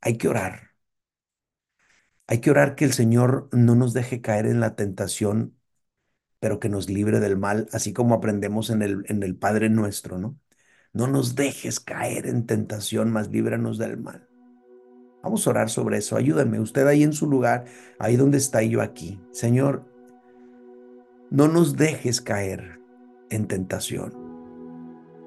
Hay 0.00 0.18
que 0.18 0.28
orar. 0.28 0.72
Hay 2.26 2.40
que 2.40 2.50
orar 2.50 2.74
que 2.76 2.84
el 2.84 2.92
Señor 2.92 3.48
no 3.52 3.74
nos 3.74 3.92
deje 3.94 4.20
caer 4.20 4.46
en 4.46 4.60
la 4.60 4.76
tentación 4.76 5.57
pero 6.40 6.60
que 6.60 6.68
nos 6.68 6.88
libre 6.88 7.20
del 7.20 7.36
mal, 7.36 7.68
así 7.72 7.92
como 7.92 8.14
aprendemos 8.14 8.70
en 8.70 8.82
el, 8.82 9.04
en 9.08 9.22
el 9.22 9.36
Padre 9.36 9.68
nuestro, 9.68 10.18
¿no? 10.18 10.38
No 10.92 11.06
nos 11.06 11.34
dejes 11.34 11.80
caer 11.80 12.26
en 12.26 12.46
tentación, 12.46 13.10
más 13.12 13.28
líbranos 13.28 13.78
del 13.78 13.98
mal. 13.98 14.28
Vamos 15.22 15.46
a 15.46 15.50
orar 15.50 15.68
sobre 15.68 15.98
eso. 15.98 16.16
Ayúdame, 16.16 16.60
usted 16.60 16.86
ahí 16.86 17.02
en 17.02 17.12
su 17.12 17.28
lugar, 17.28 17.66
ahí 17.98 18.16
donde 18.16 18.38
está 18.38 18.62
yo 18.62 18.80
aquí. 18.80 19.20
Señor, 19.30 19.84
no 21.30 21.48
nos 21.48 21.76
dejes 21.76 22.20
caer 22.20 22.80
en 23.30 23.46
tentación, 23.46 24.14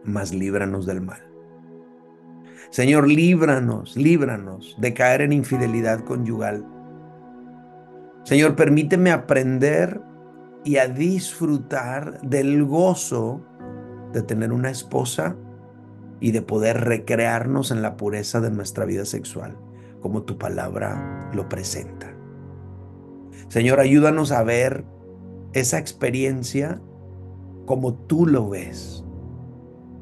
más 0.04 0.34
líbranos 0.34 0.86
del 0.86 1.02
mal. 1.02 1.21
Señor, 2.71 3.08
líbranos, 3.08 3.95
líbranos 3.97 4.76
de 4.80 4.93
caer 4.93 5.21
en 5.21 5.34
infidelidad 5.34 6.00
conyugal. 6.06 6.65
Señor, 8.24 8.56
permíteme 8.56 9.12
aprender 9.12 10.02
y 10.63 10.78
a 10.78 10.88
disfrutar 10.88 12.21
del 12.21 12.63
gozo 12.65 13.41
de 14.13 14.21
tener 14.21 14.52
una 14.52 14.69
esposa 14.69 15.36
y 16.19 16.32
de 16.32 16.41
poder 16.41 16.82
recrearnos 16.82 17.71
en 17.71 17.82
la 17.82 17.97
pureza 17.97 18.41
de 18.41 18.52
nuestra 18.52 18.86
vida 18.86 19.06
sexual, 19.06 19.58
como 20.02 20.24
tu 20.24 20.38
palabra 20.38 21.32
lo 21.34 21.50
presenta. 21.50 22.15
Señor, 23.47 23.80
ayúdanos 23.80 24.32
a 24.32 24.43
ver 24.43 24.86
esa 25.54 25.80
experiencia 25.80 26.80
como 27.65 27.93
tú 27.93 28.28
lo 28.28 28.50
ves, 28.50 29.04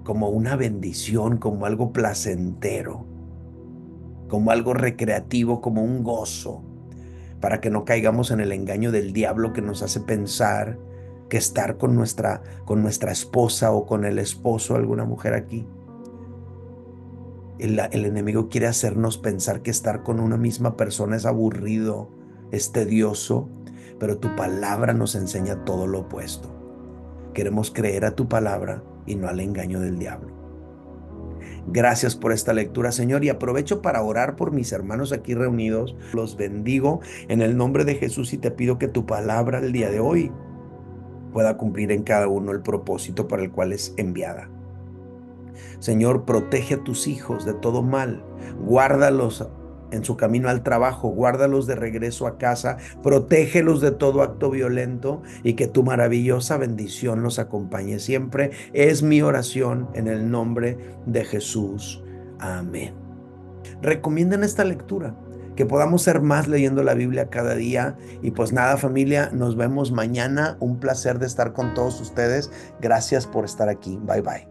como 0.04 0.30
una 0.30 0.56
bendición, 0.56 1.38
como 1.38 1.65
algo 1.65 1.93
placentero, 1.93 3.06
como 4.28 4.52
algo 4.52 4.74
recreativo, 4.74 5.62
como 5.62 5.84
un 5.84 6.04
gozo 6.04 6.68
para 7.39 7.62
que 7.62 7.69
no 7.69 7.86
caigamos 7.86 8.32
en 8.32 8.39
el 8.39 8.52
engaño 8.52 8.91
del 8.91 9.13
diablo 9.13 9.54
que 9.54 9.62
nos 9.62 9.82
hace 9.82 9.99
pensar 9.99 10.78
que 11.30 11.38
estar 11.38 11.78
con 11.78 11.95
nuestra, 11.95 12.41
con 12.65 12.82
nuestra 12.82 13.12
esposa 13.12 13.71
o 13.71 13.86
con 13.86 14.04
el 14.04 14.19
esposo, 14.19 14.75
alguna 14.75 15.06
mujer 15.06 15.34
aquí, 15.34 15.67
el, 17.60 17.80
el 17.80 18.06
enemigo 18.06 18.49
quiere 18.49 18.67
hacernos 18.67 19.17
pensar 19.17 19.62
que 19.62 19.71
estar 19.71 20.04
con 20.04 20.19
una 20.19 20.38
misma 20.38 20.75
persona 20.75 21.15
es 21.15 21.25
aburrido, 21.25 22.10
es 22.52 22.71
tedioso, 22.71 23.49
pero 23.99 24.17
tu 24.17 24.36
palabra 24.36 24.93
nos 24.93 25.15
enseña 25.15 25.65
todo 25.65 25.86
lo 25.86 25.99
opuesto. 25.99 26.49
Queremos 27.34 27.69
creer 27.69 28.06
a 28.06 28.15
tu 28.15 28.28
palabra 28.28 28.84
y 29.06 29.15
no 29.15 29.28
al 29.28 29.39
engaño 29.39 29.80
del 29.80 29.99
diablo. 29.99 30.38
Gracias 31.67 32.15
por 32.15 32.32
esta 32.32 32.54
lectura, 32.54 32.91
Señor, 32.91 33.23
y 33.23 33.30
aprovecho 33.30 33.82
para 33.82 34.02
orar 34.02 34.36
por 34.36 34.52
mis 34.52 34.71
hermanos 34.71 35.12
aquí 35.12 35.34
reunidos. 35.34 35.95
Los 36.13 36.38
bendigo 36.38 37.02
en 37.28 37.41
el 37.41 37.58
nombre 37.58 37.86
de 37.86 37.95
Jesús 37.95 38.34
y 38.34 38.38
te 38.38 38.52
pido 38.52 38.78
que 38.78 38.88
tu 38.88 39.06
palabra 39.06 39.60
el 39.60 39.71
día 39.71 39.89
de 39.89 39.99
hoy 39.99 40.32
pueda 41.34 41.58
cumplir 41.58 41.91
en 41.91 42.04
cada 42.04 42.28
uno 42.28 42.52
el 42.52 42.62
propósito 42.62 43.28
para 43.28 43.43
el 43.43 43.52
cual 43.52 43.73
es 43.73 43.93
enviada. 43.97 44.49
Señor, 45.80 46.25
protege 46.25 46.75
a 46.75 46.84
tus 46.84 47.08
hijos 47.08 47.45
de 47.45 47.54
todo 47.54 47.82
mal, 47.82 48.23
guárdalos 48.60 49.47
en 49.91 50.04
su 50.04 50.17
camino 50.17 50.49
al 50.49 50.63
trabajo, 50.63 51.10
guárdalos 51.10 51.67
de 51.67 51.75
regreso 51.75 52.28
a 52.28 52.38
casa, 52.38 52.78
protégelos 53.04 53.82
de 53.82 53.91
todo 53.91 54.21
acto 54.21 54.49
violento 54.49 55.21
y 55.43 55.54
que 55.54 55.67
tu 55.67 55.84
maravillosa 55.84 56.58
bendición 56.58 57.23
los 57.23 57.39
acompañe 57.39 57.99
siempre. 57.99 58.52
Es 58.73 59.04
mi 59.04 59.21
oración 59.21 59.89
en 59.93 60.08
el 60.08 60.30
nombre 60.30 60.78
de 61.06 61.25
Jesús. 61.25 62.04
Amén. 62.39 62.93
Recomienden 63.82 64.43
esta 64.43 64.63
lectura, 64.63 65.15
que 65.56 65.65
podamos 65.65 66.04
ser 66.04 66.21
más 66.21 66.47
leyendo 66.47 66.84
la 66.84 66.93
Biblia 66.93 67.30
cada 67.30 67.56
día. 67.56 67.97
Y 68.21 68.32
pues 68.32 68.54
nada 68.54 68.78
familia, 68.78 69.30
nos 69.34 69.58
vemos 69.58 69.91
mañana. 69.91 70.56
Un 70.60 70.80
placer 70.80 71.19
de 71.19 71.28
estar 71.28 71.52
con 71.54 71.73
todos 71.73 71.99
ustedes. 71.99 72.49
Gracias 72.80 73.28
por 73.28 73.45
estar 73.45 73.67
aquí. 73.67 73.99
Bye 74.04 74.21
bye. 74.21 74.49